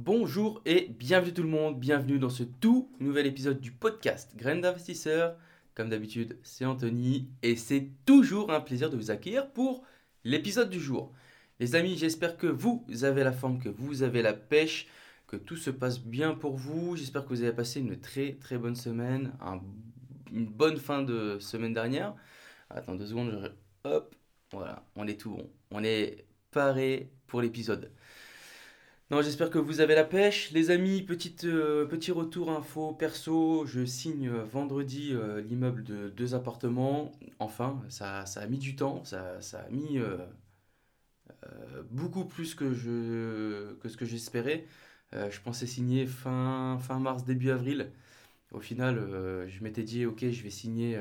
Bonjour 0.00 0.62
et 0.64 0.86
bienvenue 0.96 1.34
tout 1.34 1.42
le 1.42 1.48
monde, 1.48 1.80
bienvenue 1.80 2.20
dans 2.20 2.30
ce 2.30 2.44
tout 2.44 2.88
nouvel 3.00 3.26
épisode 3.26 3.60
du 3.60 3.72
podcast 3.72 4.36
Graines 4.36 4.60
d'investisseurs. 4.60 5.36
Comme 5.74 5.88
d'habitude, 5.88 6.38
c'est 6.44 6.64
Anthony 6.64 7.28
et 7.42 7.56
c'est 7.56 7.90
toujours 8.06 8.52
un 8.52 8.60
plaisir 8.60 8.90
de 8.90 8.96
vous 8.96 9.10
accueillir 9.10 9.50
pour 9.50 9.82
l'épisode 10.22 10.70
du 10.70 10.78
jour. 10.78 11.12
Les 11.58 11.74
amis, 11.74 11.98
j'espère 11.98 12.36
que 12.36 12.46
vous 12.46 12.86
avez 13.02 13.24
la 13.24 13.32
forme, 13.32 13.58
que 13.58 13.68
vous 13.68 14.04
avez 14.04 14.22
la 14.22 14.34
pêche, 14.34 14.86
que 15.26 15.34
tout 15.34 15.56
se 15.56 15.70
passe 15.70 15.98
bien 15.98 16.32
pour 16.32 16.54
vous. 16.54 16.94
J'espère 16.94 17.24
que 17.24 17.30
vous 17.30 17.42
avez 17.42 17.52
passé 17.52 17.80
une 17.80 17.98
très 17.98 18.34
très 18.34 18.56
bonne 18.56 18.76
semaine, 18.76 19.32
une 20.32 20.46
bonne 20.46 20.76
fin 20.76 21.02
de 21.02 21.40
semaine 21.40 21.74
dernière. 21.74 22.14
Attends 22.70 22.94
deux 22.94 23.08
secondes, 23.08 23.52
hop, 23.82 24.14
voilà, 24.52 24.86
on 24.94 25.08
est 25.08 25.20
tout 25.20 25.30
bon. 25.30 25.50
On 25.72 25.82
est 25.82 26.24
paré 26.52 27.10
pour 27.26 27.42
l'épisode. 27.42 27.90
Non, 29.10 29.22
j'espère 29.22 29.48
que 29.48 29.58
vous 29.58 29.80
avez 29.80 29.94
la 29.94 30.04
pêche. 30.04 30.50
Les 30.50 30.70
amis, 30.70 31.02
petite, 31.02 31.44
euh, 31.44 31.86
petit 31.86 32.12
retour 32.12 32.50
info 32.50 32.92
perso. 32.92 33.64
Je 33.64 33.86
signe 33.86 34.28
euh, 34.28 34.44
vendredi 34.44 35.12
euh, 35.14 35.40
l'immeuble 35.40 35.82
de 35.82 36.10
deux 36.10 36.34
appartements. 36.34 37.12
Enfin, 37.38 37.82
ça, 37.88 38.26
ça, 38.26 38.42
a 38.42 38.46
mis 38.46 38.58
du 38.58 38.76
temps. 38.76 39.02
Ça, 39.04 39.40
ça 39.40 39.60
a 39.60 39.70
mis 39.70 39.98
beaucoup 41.90 42.24
plus 42.26 42.54
que, 42.54 42.74
je, 42.74 43.74
que 43.76 43.88
ce 43.88 43.96
que 43.96 44.04
j'espérais. 44.04 44.66
je 45.12 45.40
pensais 45.40 45.66
signer 45.66 46.06
fin, 46.06 46.78
fin 46.80 46.98
mars, 46.98 47.24
début 47.24 47.50
avril. 47.50 47.90
Au 48.52 48.60
final, 48.60 48.98
je 49.48 49.62
m'étais 49.62 49.84
dit, 49.84 50.04
ok, 50.06 50.28
je 50.30 50.42
vais 50.42 50.50
signer 50.50 51.00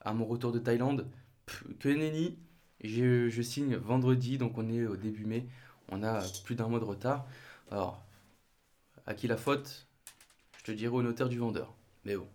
à 0.00 0.14
mon 0.14 0.24
retour 0.24 0.52
de 0.52 0.58
Thaïlande. 0.58 1.06
que 1.80 1.88
nenni. 1.90 2.38
Je, 2.84 3.28
je 3.28 3.42
signe 3.42 3.76
vendredi, 3.76 4.38
donc 4.38 4.56
on 4.58 4.68
est 4.68 4.86
au 4.86 4.96
début 4.96 5.24
mai 5.26 5.46
on 5.90 6.02
a 6.02 6.22
plus 6.44 6.54
d'un 6.54 6.68
mois 6.68 6.80
de 6.80 6.84
retard. 6.84 7.26
Alors, 7.70 8.04
à 9.06 9.14
qui 9.14 9.28
la 9.28 9.36
faute? 9.36 9.86
Je 10.58 10.64
te 10.64 10.72
dirais 10.72 10.94
au 10.94 11.02
notaire 11.02 11.28
du 11.28 11.38
vendeur. 11.38 11.74
Mais 12.04 12.16
bon. 12.16 12.28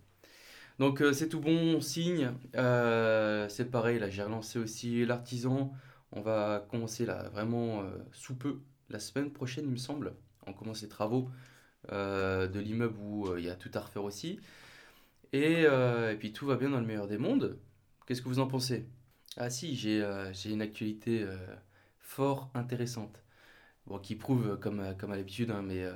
Donc 0.79 1.01
euh, 1.01 1.13
c'est 1.13 1.29
tout 1.29 1.39
bon, 1.39 1.75
on 1.75 1.81
signe. 1.81 2.31
Euh, 2.55 3.47
c'est 3.49 3.69
pareil, 3.69 3.99
là 3.99 4.09
j'ai 4.09 4.23
relancé 4.23 4.57
aussi 4.57 5.05
l'artisan. 5.05 5.73
On 6.11 6.21
va 6.21 6.65
commencer 6.71 7.05
là 7.05 7.29
vraiment 7.29 7.81
euh, 7.81 7.89
sous 8.13 8.35
peu, 8.35 8.59
la 8.89 8.99
semaine 8.99 9.31
prochaine 9.31 9.65
il 9.65 9.71
me 9.71 9.77
semble. 9.77 10.15
On 10.47 10.53
commence 10.53 10.81
les 10.81 10.89
travaux 10.89 11.29
de 11.89 12.59
l'immeuble 12.59 12.97
où 12.99 13.37
il 13.37 13.43
y 13.43 13.49
a 13.49 13.55
tout 13.55 13.71
à 13.73 13.79
refaire 13.79 14.03
aussi. 14.03 14.39
Et, 15.33 15.65
puis 16.19 16.33
tout 16.33 16.45
va 16.45 16.55
bien 16.55 16.69
dans 16.69 16.79
le 16.79 16.85
meilleur 16.85 17.07
des 17.07 17.17
mondes. 17.17 17.57
Qu'est-ce 18.05 18.21
que 18.21 18.29
vous 18.29 18.39
en 18.39 18.47
pensez? 18.47 18.87
Ah 19.37 19.49
si, 19.49 19.75
j'ai 19.75 20.03
une 20.45 20.61
actualité 20.61 21.25
fort 21.99 22.49
intéressante 22.53 23.21
qui 24.03 24.15
prouve, 24.15 24.57
comme, 24.59 24.95
comme 24.97 25.11
à 25.11 25.15
l'habitude, 25.15 25.51
hein, 25.51 25.61
mais 25.61 25.83
euh, 25.83 25.93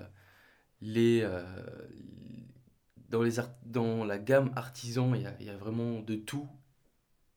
les, 0.81 1.21
euh, 1.23 1.43
dans, 3.09 3.21
les 3.21 3.33
dans 3.65 4.03
la 4.03 4.17
gamme 4.17 4.51
artisan, 4.55 5.13
il 5.13 5.21
y 5.21 5.25
a, 5.25 5.41
y 5.41 5.49
a, 5.49 5.57
vraiment 5.57 6.01
de 6.01 6.15
tout 6.15 6.47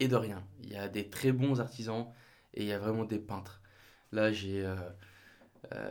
et 0.00 0.08
de 0.08 0.16
rien. 0.16 0.44
Il 0.62 0.70
y 0.70 0.76
a 0.76 0.88
des 0.88 1.08
très 1.08 1.32
bons 1.32 1.60
artisans 1.60 2.06
et 2.54 2.62
il 2.62 2.68
y 2.68 2.72
a 2.72 2.78
vraiment 2.78 3.04
des 3.04 3.18
peintres. 3.18 3.62
Là, 4.12 4.32
j'ai, 4.32 4.64
euh, 4.64 4.76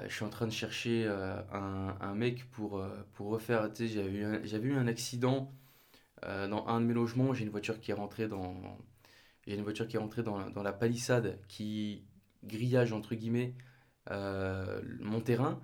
je 0.08 0.14
suis 0.14 0.26
en 0.26 0.30
train 0.30 0.48
de 0.48 0.52
chercher 0.52 1.08
un, 1.08 1.96
un, 2.00 2.16
mec 2.16 2.50
pour, 2.52 2.84
pour 3.14 3.28
refaire. 3.28 3.72
Tu 3.74 3.88
sais, 3.88 3.94
j'avais 3.94 4.70
eu, 4.70 4.74
eu, 4.74 4.78
un 4.78 4.88
accident 4.88 5.54
dans 6.24 6.66
un 6.68 6.82
de 6.82 6.86
mes 6.86 6.94
logements. 6.94 7.34
J'ai 7.34 7.44
une 7.44 7.52
voiture 7.52 7.80
qui 7.80 7.92
est 7.92 7.94
rentrée 7.94 8.28
dans. 8.28 8.56
J'ai 9.46 9.56
une 9.56 9.64
voiture 9.64 9.88
qui 9.88 9.98
est 9.98 10.00
rentrée 10.00 10.24
dans, 10.24 10.50
dans 10.50 10.64
la 10.64 10.74
palissade 10.74 11.40
qui 11.48 12.04
grillage 12.44 12.94
entre 12.94 13.16
guillemets 13.16 13.54
euh, 13.56 13.76
mon 14.10 15.22
terrain. 15.22 15.60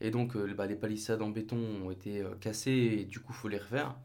Et 0.00 0.10
donc, 0.10 0.36
euh, 0.36 0.54
bah, 0.54 0.66
les 0.66 0.76
palissades 0.76 1.22
en 1.22 1.30
béton 1.30 1.58
ont 1.84 1.90
été 1.90 2.20
euh, 2.20 2.34
cassées 2.40 2.70
et 3.00 3.04
du 3.04 3.20
coup, 3.20 3.32
faut 3.32 3.48
les 3.48 3.58
refaire. 3.58 3.96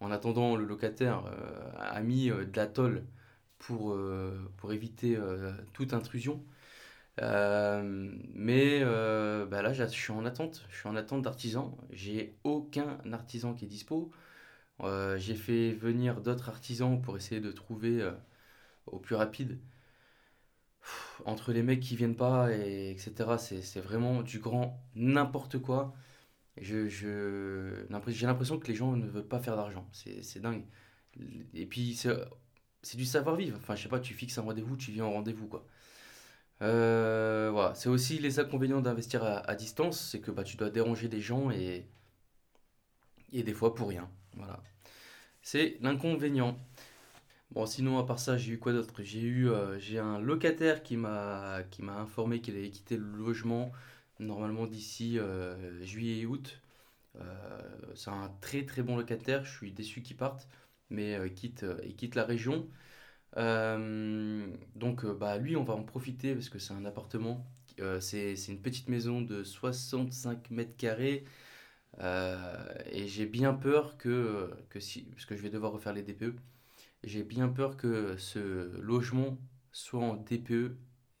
En 0.00 0.10
attendant, 0.10 0.56
le 0.56 0.64
locataire 0.66 1.24
a 1.78 2.00
mis 2.02 2.28
de 2.28 2.50
la 2.54 2.66
tôle 2.66 3.04
pour, 3.58 3.98
pour 4.58 4.72
éviter 4.74 5.18
toute 5.72 5.94
intrusion. 5.94 6.44
mais 7.18 8.84
bah 8.84 9.62
là, 9.62 9.72
je 9.72 9.84
suis 9.84 10.12
en 10.12 10.26
attente. 10.26 10.66
Je 10.70 10.76
suis 10.76 10.88
en 10.88 10.96
attente 10.96 11.22
d'artisans. 11.22 11.74
J'ai 11.90 12.36
aucun 12.44 12.98
artisan 13.12 13.54
qui 13.54 13.64
est 13.64 13.68
dispo. 13.68 14.10
j'ai 15.16 15.34
fait 15.34 15.72
venir 15.72 16.20
d'autres 16.20 16.50
artisans 16.50 17.00
pour 17.00 17.16
essayer 17.16 17.40
de 17.40 17.52
trouver 17.52 18.06
au 18.86 18.98
plus 18.98 19.14
rapide 19.16 19.58
entre 21.24 21.52
les 21.52 21.62
mecs 21.62 21.80
qui 21.80 21.96
viennent 21.96 22.16
pas, 22.16 22.52
et 22.52 22.90
etc., 22.90 23.14
c'est 23.38 23.80
vraiment 23.80 24.22
du 24.22 24.38
grand 24.38 24.82
n'importe 24.94 25.58
quoi. 25.58 25.94
Je, 26.58 26.88
je, 26.88 27.86
j'ai 28.08 28.26
l'impression 28.26 28.58
que 28.58 28.66
les 28.68 28.74
gens 28.74 28.92
ne 28.92 29.06
veulent 29.06 29.28
pas 29.28 29.40
faire 29.40 29.56
d'argent. 29.56 29.88
C'est 29.92 30.40
dingue. 30.40 30.64
Et 31.54 31.66
puis, 31.66 31.94
c'est 31.94 32.96
du 32.96 33.04
savoir-vivre. 33.04 33.58
Enfin, 33.60 33.74
je 33.74 33.82
sais 33.84 33.88
pas, 33.88 34.00
tu 34.00 34.14
fixes 34.14 34.38
un 34.38 34.42
rendez-vous, 34.42 34.76
tu 34.76 34.92
viens 34.92 35.04
en 35.04 35.12
rendez-vous, 35.12 35.48
quoi. 35.48 35.66
Euh, 36.62 37.50
voilà. 37.52 37.74
C'est 37.74 37.88
aussi 37.88 38.18
les 38.18 38.38
inconvénients 38.40 38.80
d'investir 38.80 39.22
à, 39.24 39.54
distance, 39.54 40.00
c'est 40.00 40.20
que 40.20 40.30
bah, 40.30 40.44
tu 40.44 40.56
dois 40.56 40.70
déranger 40.70 41.08
des 41.08 41.20
gens 41.20 41.50
et, 41.50 41.86
et 43.32 43.42
des 43.42 43.54
fois 43.54 43.74
pour 43.74 43.88
rien. 43.88 44.08
Voilà. 44.36 44.62
C'est 45.42 45.78
l'inconvénient. 45.80 46.58
Bon, 47.50 47.64
sinon, 47.66 47.98
à 47.98 48.04
part 48.04 48.18
ça, 48.18 48.36
j'ai 48.36 48.52
eu 48.52 48.58
quoi 48.58 48.72
d'autre? 48.72 49.02
J'ai 49.02 49.20
eu 49.20 49.48
euh, 49.48 49.78
j'ai 49.78 49.98
un 49.98 50.18
locataire 50.20 50.82
qui 50.82 50.96
m'a 50.96 51.62
informé 51.88 52.40
qu'il 52.40 52.56
allait 52.56 52.70
quitter 52.70 52.96
le 52.96 53.04
logement 53.16 53.72
normalement 54.18 54.66
d'ici 54.66 55.18
euh, 55.18 55.82
juillet 55.84 56.20
et 56.20 56.26
août. 56.26 56.60
Euh, 57.20 57.60
c'est 57.94 58.10
un 58.10 58.30
très 58.42 58.64
très 58.66 58.82
bon 58.82 58.96
locataire, 58.96 59.44
je 59.44 59.52
suis 59.56 59.72
déçu 59.72 60.02
qu'il 60.02 60.16
parte, 60.16 60.48
mais 60.90 61.32
quitte, 61.34 61.66
il 61.84 61.96
quitte 61.96 62.14
la 62.16 62.24
région. 62.24 62.68
donc 63.36 65.06
bah, 65.06 65.38
lui, 65.38 65.56
on 65.56 65.64
va 65.64 65.74
en 65.74 65.84
profiter 65.84 66.34
parce 66.34 66.48
que 66.48 66.58
c'est 66.58 66.74
un 66.74 66.84
appartement, 66.84 67.46
c'est 68.00 68.36
c'est 68.36 68.52
une 68.52 68.62
petite 68.62 68.88
maison 68.88 69.20
de 69.22 69.44
65 69.44 70.50
mètres 70.50 70.76
carrés. 70.76 71.24
et 72.92 73.08
j'ai 73.08 73.26
bien 73.26 73.54
peur 73.54 73.96
que, 73.98 74.50
que 74.70 74.80
si, 74.80 75.02
parce 75.12 75.26
que 75.26 75.36
je 75.36 75.42
vais 75.42 75.50
devoir 75.50 75.72
refaire 75.72 75.92
les 75.92 76.02
DPE, 76.02 76.36
j'ai 77.06 77.22
bien 77.22 77.48
peur 77.48 77.76
que 77.76 78.16
ce 78.18 78.76
logement 78.80 79.38
soit 79.72 80.00
en 80.00 80.14
DPE 80.14 80.76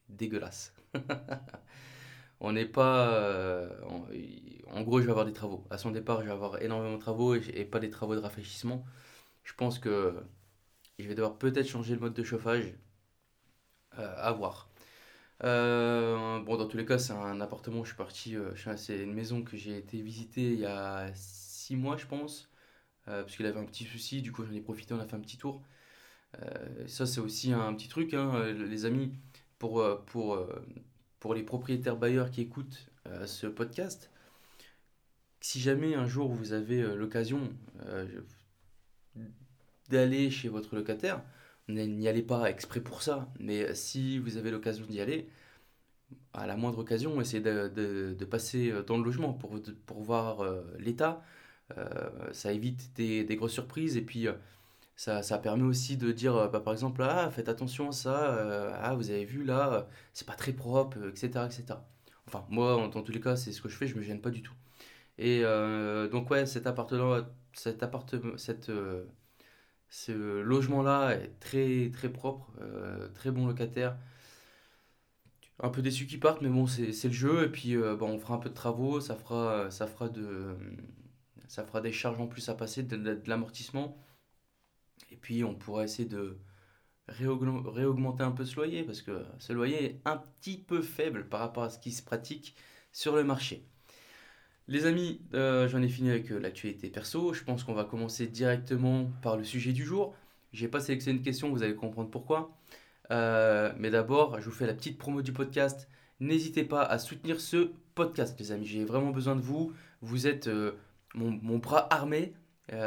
dégueulasse. 0.08 0.74
on 2.40 2.52
n'est 2.52 2.66
pas. 2.66 3.08
Euh, 3.14 3.70
en, 4.68 4.82
gros, 4.82 5.00
je 5.00 5.06
vais 5.06 5.10
avoir 5.10 5.26
des 5.26 5.32
travaux. 5.32 5.66
À 5.70 5.78
son 5.78 5.90
départ, 5.92 6.20
je 6.20 6.26
vais 6.26 6.32
avoir 6.32 6.60
énormément 6.62 6.96
de 6.96 7.00
travaux 7.00 7.34
et, 7.34 7.64
pas 7.64 7.78
des 7.80 7.90
travaux 7.90 8.14
de 8.14 8.20
rafraîchissement. 8.20 8.84
Je 9.44 9.54
pense 9.54 9.78
que 9.78 10.16
je 10.98 11.08
vais 11.08 11.14
devoir 11.14 11.38
peut-être 11.38 11.68
changer 11.68 11.94
le 11.94 12.00
mode 12.00 12.14
de 12.14 12.22
chauffage. 12.24 12.74
Euh, 13.98 14.14
à 14.18 14.32
voir. 14.32 14.68
Euh, 15.44 16.40
bon, 16.40 16.56
dans 16.56 16.66
tous 16.68 16.76
les 16.76 16.86
cas, 16.86 16.98
c'est 16.98 17.12
un 17.12 17.40
appartement. 17.40 17.84
Je 17.84 17.88
suis 17.90 17.96
parti. 17.96 18.36
c'est 18.76 18.98
une 18.98 19.14
maison 19.14 19.42
que 19.42 19.56
j'ai 19.56 19.76
été 19.78 20.00
visiter 20.02 20.52
il 20.52 20.60
y 20.60 20.66
a 20.66 21.10
6 21.14 21.76
mois, 21.76 21.96
je 21.96 22.06
pense. 22.06 22.50
parce 23.06 23.36
qu'il 23.36 23.46
avait 23.46 23.60
un 23.60 23.64
petit 23.66 23.84
souci. 23.84 24.22
Du 24.22 24.32
coup, 24.32 24.44
j'en 24.44 24.52
ai 24.52 24.60
profité. 24.60 24.94
On 24.94 25.00
a 25.00 25.06
fait 25.06 25.16
un 25.16 25.20
petit 25.20 25.38
tour. 25.38 25.62
Euh, 26.42 26.86
ça, 26.86 27.06
c'est 27.06 27.20
aussi 27.20 27.52
un 27.52 27.74
petit 27.74 27.88
truc, 27.88 28.14
hein, 28.14 28.32
euh, 28.34 28.66
les 28.66 28.84
amis, 28.84 29.12
pour, 29.58 29.80
euh, 29.80 29.96
pour, 30.06 30.38
pour 31.20 31.34
les 31.34 31.42
propriétaires 31.42 31.96
bailleurs 31.96 32.30
qui 32.30 32.42
écoutent 32.42 32.90
ce 33.24 33.46
podcast. 33.46 34.10
Si 35.40 35.60
jamais 35.60 35.94
un 35.94 36.08
jour 36.08 36.28
vous 36.32 36.52
avez 36.52 36.82
l'occasion 36.96 37.40
d'aller 39.88 40.28
chez 40.28 40.48
votre 40.48 40.74
locataire, 40.74 41.22
n'y 41.68 42.08
allez 42.08 42.22
pas 42.22 42.50
exprès 42.50 42.80
pour 42.80 43.02
ça, 43.02 43.32
mais 43.38 43.72
si 43.74 44.18
vous 44.18 44.38
avez 44.38 44.50
l'occasion 44.50 44.84
d'y 44.86 45.00
aller, 45.00 45.28
à 46.32 46.48
la 46.48 46.56
moindre 46.56 46.78
occasion, 46.78 47.20
essayez 47.20 47.42
de, 47.42 47.68
de, 48.12 48.24
passer 48.24 48.72
dans 48.88 48.98
le 48.98 49.04
logement 49.04 49.32
pour, 49.34 49.56
pour 49.86 50.02
voir 50.02 50.44
l'état. 50.80 51.22
ça 52.32 52.52
évite 52.52 52.92
des, 52.96 53.22
des, 53.22 53.36
grosses 53.36 53.52
surprises 53.52 53.96
et 53.96 54.02
puis 54.02 54.26
Ça, 54.96 55.22
ça 55.22 55.38
permet 55.38 55.62
aussi 55.64 55.96
de 55.96 56.10
dire, 56.12 56.48
bah, 56.50 56.60
par 56.60 56.72
exemple, 56.72 57.02
ah, 57.02 57.30
faites 57.30 57.48
attention 57.48 57.88
à 57.90 57.92
ça, 57.92 58.72
ah, 58.80 58.94
vous 58.94 59.10
avez 59.10 59.24
vu 59.24 59.44
là, 59.44 59.88
c'est 60.14 60.26
pas 60.26 60.34
très 60.34 60.52
propre, 60.52 60.98
etc., 61.08 61.46
etc. 61.46 61.64
Enfin, 62.26 62.44
moi, 62.50 62.88
dans 62.92 63.02
tous 63.02 63.12
les 63.12 63.20
cas, 63.20 63.36
c'est 63.36 63.52
ce 63.52 63.62
que 63.62 63.68
je 63.68 63.76
fais, 63.76 63.86
je 63.86 63.96
me 63.96 64.02
gêne 64.02 64.20
pas 64.20 64.30
du 64.30 64.42
tout. 64.42 64.54
Et 65.18 65.42
donc, 66.10 66.30
ouais, 66.30 66.46
cet 66.46 66.66
appartement, 66.66 67.18
cet 67.52 67.82
appartement, 67.82 68.36
cette, 68.38 68.70
ce 69.88 70.40
logement-là 70.42 71.12
est 71.14 71.38
très, 71.40 71.90
très 71.92 72.08
propre, 72.08 72.50
très 73.14 73.30
bon 73.30 73.46
locataire. 73.46 73.96
Un 75.62 75.70
peu 75.70 75.80
déçu 75.82 76.06
qu'ils 76.06 76.20
partent, 76.20 76.42
mais 76.42 76.48
bon, 76.50 76.66
c'est 76.66 77.04
le 77.04 77.12
jeu. 77.12 77.44
Et 77.44 77.48
puis, 77.50 77.76
bon, 77.76 78.10
on 78.10 78.18
fera 78.18 78.34
un 78.34 78.38
peu 78.38 78.48
de 78.50 78.54
travaux, 78.54 79.00
ça 79.00 79.14
fera, 79.14 79.70
ça 79.70 79.86
fera 79.86 80.08
de, 80.08 80.56
ça 81.48 81.64
fera 81.64 81.80
des 81.80 81.92
charges 81.92 82.20
en 82.20 82.26
plus 82.26 82.48
à 82.48 82.54
passer, 82.54 82.82
de 82.82 83.20
l'amortissement. 83.26 83.96
Et 85.12 85.16
puis 85.16 85.44
on 85.44 85.54
pourra 85.54 85.84
essayer 85.84 86.08
de 86.08 86.38
réaugmenter 87.08 88.24
un 88.24 88.32
peu 88.32 88.44
ce 88.44 88.56
loyer 88.56 88.82
parce 88.82 89.02
que 89.02 89.24
ce 89.38 89.52
loyer 89.52 89.84
est 89.84 90.00
un 90.04 90.16
petit 90.16 90.58
peu 90.58 90.82
faible 90.82 91.28
par 91.28 91.40
rapport 91.40 91.62
à 91.62 91.70
ce 91.70 91.78
qui 91.78 91.92
se 91.92 92.02
pratique 92.02 92.56
sur 92.92 93.14
le 93.14 93.24
marché. 93.24 93.64
Les 94.68 94.84
amis, 94.84 95.20
euh, 95.32 95.68
j'en 95.68 95.80
ai 95.80 95.88
fini 95.88 96.10
avec 96.10 96.32
euh, 96.32 96.40
l'actualité 96.40 96.90
perso. 96.90 97.32
Je 97.32 97.44
pense 97.44 97.62
qu'on 97.62 97.74
va 97.74 97.84
commencer 97.84 98.26
directement 98.26 99.08
par 99.22 99.36
le 99.36 99.44
sujet 99.44 99.72
du 99.72 99.84
jour. 99.84 100.14
J'ai 100.52 100.66
pas 100.66 100.80
sélectionné 100.80 101.18
une 101.18 101.24
question, 101.24 101.50
vous 101.50 101.62
allez 101.62 101.76
comprendre 101.76 102.10
pourquoi. 102.10 102.56
Euh, 103.12 103.72
mais 103.78 103.90
d'abord, 103.90 104.40
je 104.40 104.46
vous 104.46 104.56
fais 104.56 104.66
la 104.66 104.74
petite 104.74 104.98
promo 104.98 105.22
du 105.22 105.32
podcast. 105.32 105.88
N'hésitez 106.18 106.64
pas 106.64 106.82
à 106.82 106.98
soutenir 106.98 107.40
ce 107.40 107.70
podcast, 107.94 108.36
les 108.40 108.50
amis. 108.50 108.66
J'ai 108.66 108.84
vraiment 108.84 109.10
besoin 109.10 109.36
de 109.36 109.40
vous. 109.40 109.72
Vous 110.00 110.26
êtes 110.26 110.50
mon, 111.14 111.58
bras 111.58 111.86
armé, 111.94 112.32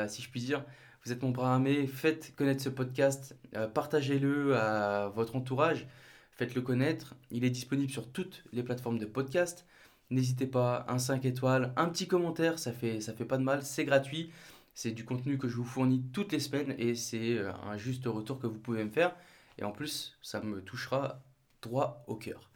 si 0.07 0.21
je 0.21 0.29
puis 0.29 0.41
dire. 0.41 0.65
Vous 1.05 1.13
êtes 1.13 1.21
mon 1.23 1.29
bras 1.29 1.53
armé, 1.53 1.87
faites 1.87 2.35
connaître 2.35 2.61
ce 2.61 2.69
podcast, 2.69 3.35
euh, 3.55 3.67
partagez-le 3.67 4.55
à 4.57 5.09
votre 5.09 5.35
entourage, 5.35 5.87
faites-le 6.31 6.61
connaître. 6.61 7.15
Il 7.31 7.45
est 7.45 7.49
disponible 7.49 7.91
sur 7.91 8.11
toutes 8.11 8.43
les 8.51 8.63
plateformes 8.63 8.99
de 8.99 9.05
podcast. 9.05 9.65
N'hésitez 10.09 10.45
pas, 10.45 10.85
un 10.89 10.99
5 10.99 11.23
étoiles, 11.25 11.73
un 11.77 11.87
petit 11.87 12.07
commentaire, 12.07 12.59
ça 12.59 12.73
fait, 12.73 12.99
ça 12.99 13.13
fait 13.13 13.25
pas 13.25 13.37
de 13.37 13.43
mal, 13.43 13.63
c'est 13.63 13.85
gratuit. 13.85 14.31
C'est 14.73 14.91
du 14.91 15.05
contenu 15.05 15.37
que 15.37 15.47
je 15.47 15.55
vous 15.55 15.63
fournis 15.63 16.03
toutes 16.13 16.31
les 16.31 16.39
semaines 16.39 16.75
et 16.77 16.95
c'est 16.95 17.37
euh, 17.37 17.51
un 17.63 17.77
juste 17.77 18.05
retour 18.05 18.39
que 18.39 18.47
vous 18.47 18.59
pouvez 18.59 18.83
me 18.83 18.91
faire. 18.91 19.15
Et 19.57 19.63
en 19.63 19.71
plus, 19.71 20.17
ça 20.21 20.41
me 20.41 20.61
touchera 20.61 21.21
droit 21.61 22.03
au 22.07 22.15
cœur. 22.15 22.49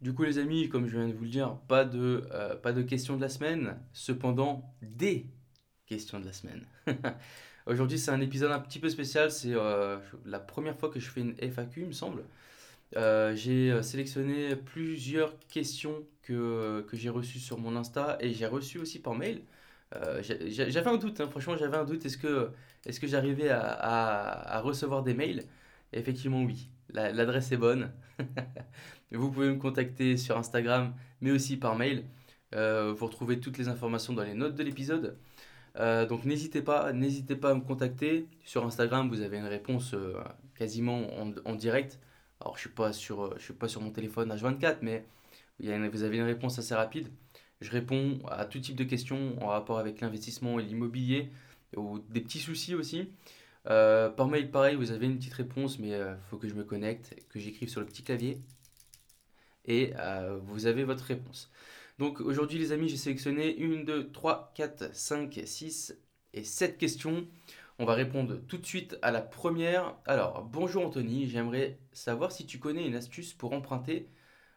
Du 0.00 0.14
coup, 0.14 0.24
les 0.24 0.38
amis, 0.38 0.68
comme 0.68 0.86
je 0.86 0.96
viens 0.96 1.08
de 1.08 1.12
vous 1.12 1.24
le 1.24 1.30
dire, 1.30 1.56
pas 1.68 1.84
de, 1.84 2.26
euh, 2.32 2.56
pas 2.56 2.72
de 2.72 2.82
questions 2.82 3.16
de 3.16 3.20
la 3.20 3.28
semaine, 3.28 3.78
cependant 3.92 4.74
des 4.82 5.26
questions 5.86 6.20
de 6.20 6.26
la 6.26 6.32
semaine. 6.32 6.66
Aujourd'hui, 7.66 7.98
c'est 7.98 8.10
un 8.10 8.20
épisode 8.20 8.50
un 8.50 8.58
petit 8.58 8.78
peu 8.78 8.88
spécial. 8.88 9.30
C'est 9.30 9.54
euh, 9.54 9.98
la 10.26 10.40
première 10.40 10.76
fois 10.76 10.88
que 10.90 10.98
je 10.98 11.08
fais 11.08 11.20
une 11.20 11.34
FAQ, 11.38 11.82
il 11.82 11.86
me 11.88 11.92
semble. 11.92 12.24
Euh, 12.96 13.34
j'ai 13.36 13.70
euh, 13.70 13.82
sélectionné 13.82 14.56
plusieurs 14.56 15.38
questions 15.48 16.04
que, 16.22 16.84
que 16.88 16.96
j'ai 16.96 17.08
reçues 17.08 17.38
sur 17.38 17.58
mon 17.58 17.76
Insta 17.76 18.18
et 18.20 18.32
j'ai 18.32 18.46
reçu 18.46 18.78
aussi 18.78 18.98
par 19.00 19.14
mail. 19.14 19.42
j'avais 20.22 20.88
un 20.88 20.96
doute, 20.96 21.20
hein. 21.20 21.28
franchement, 21.28 21.56
j'avais 21.56 21.76
un 21.76 21.84
doute. 21.84 22.04
Est-ce 22.04 22.18
que, 22.18 22.50
est 22.86 22.98
que 23.00 23.06
j'arrivais 23.06 23.50
à, 23.50 23.60
à, 23.60 24.60
recevoir 24.60 25.02
des 25.02 25.14
mails? 25.14 25.44
Effectivement, 25.92 26.42
oui. 26.42 26.68
L'adresse 26.92 27.52
est 27.52 27.56
bonne. 27.56 27.92
vous 29.12 29.30
pouvez 29.30 29.48
me 29.50 29.56
contacter 29.58 30.16
sur 30.16 30.36
Instagram, 30.36 30.94
mais 31.20 31.30
aussi 31.30 31.56
par 31.56 31.76
mail. 31.76 32.04
vous 32.52 33.06
retrouvez 33.06 33.40
toutes 33.40 33.58
les 33.58 33.68
informations 33.68 34.12
dans 34.14 34.24
les 34.24 34.34
notes 34.34 34.56
de 34.56 34.62
l'épisode. 34.62 35.16
Euh, 35.76 36.06
donc 36.06 36.24
n'hésitez 36.24 36.62
pas, 36.62 36.92
n'hésitez 36.92 37.36
pas 37.36 37.50
à 37.50 37.54
me 37.54 37.60
contacter. 37.60 38.26
Sur 38.44 38.64
Instagram, 38.64 39.08
vous 39.08 39.20
avez 39.22 39.38
une 39.38 39.46
réponse 39.46 39.94
euh, 39.94 40.14
quasiment 40.54 41.06
en, 41.44 41.54
direct. 41.54 41.98
Alors 42.40 42.56
je 42.56 42.62
suis 42.62 42.70
euh, 43.10 43.38
suis 43.38 43.54
pas 43.54 43.68
sur 43.68 43.80
mon 43.80 43.90
téléphone 43.90 44.32
H24, 44.34 44.78
mais 44.82 45.04
vous 45.60 46.02
avez 46.02 46.18
une 46.18 46.24
réponse 46.24 46.58
assez 46.58 46.74
rapide. 46.74 47.08
Je 47.60 47.70
réponds 47.70 48.20
à 48.28 48.44
tout 48.44 48.58
type 48.58 48.76
de 48.76 48.84
questions 48.84 49.36
en 49.42 49.48
rapport 49.48 49.78
avec 49.78 50.00
l'investissement 50.00 50.58
et 50.58 50.64
l'immobilier, 50.64 51.30
ou 51.76 52.00
des 52.00 52.20
petits 52.20 52.40
soucis 52.40 52.74
aussi. 52.74 53.08
par 53.64 54.26
mail, 54.28 54.50
pareil, 54.50 54.76
vous 54.76 54.90
avez 54.90 55.06
une 55.06 55.16
petite 55.18 55.34
réponse, 55.34 55.78
mais 55.78 55.90
il 55.90 56.16
faut 56.28 56.38
que 56.38 56.48
je 56.48 56.54
me 56.54 56.64
connecte, 56.64 57.14
que 57.28 57.38
j'écrive 57.38 57.68
sur 57.68 57.80
le 57.80 57.86
petit 57.86 58.02
clavier, 58.02 58.40
et 59.66 59.92
vous 60.44 60.66
avez 60.66 60.82
votre 60.84 61.04
réponse. 61.04 61.50
Donc 61.98 62.20
aujourd'hui 62.20 62.58
les 62.58 62.72
amis, 62.72 62.88
j'ai 62.88 62.96
sélectionné 62.96 63.56
1, 63.60 63.84
2, 63.84 64.10
3, 64.12 64.52
4, 64.54 64.94
5, 64.94 65.40
6 65.44 65.96
et 66.32 66.44
7 66.44 66.78
questions. 66.78 67.26
On 67.78 67.84
va 67.84 67.94
répondre 67.94 68.36
tout 68.48 68.58
de 68.58 68.66
suite 68.66 68.96
à 69.02 69.10
la 69.10 69.20
première. 69.20 69.96
Alors, 70.06 70.44
bonjour 70.44 70.86
Anthony, 70.86 71.28
j'aimerais 71.28 71.78
savoir 71.92 72.32
si 72.32 72.46
tu 72.46 72.58
connais 72.58 72.86
une 72.86 72.94
astuce 72.94 73.34
pour 73.34 73.52
emprunter 73.52 74.08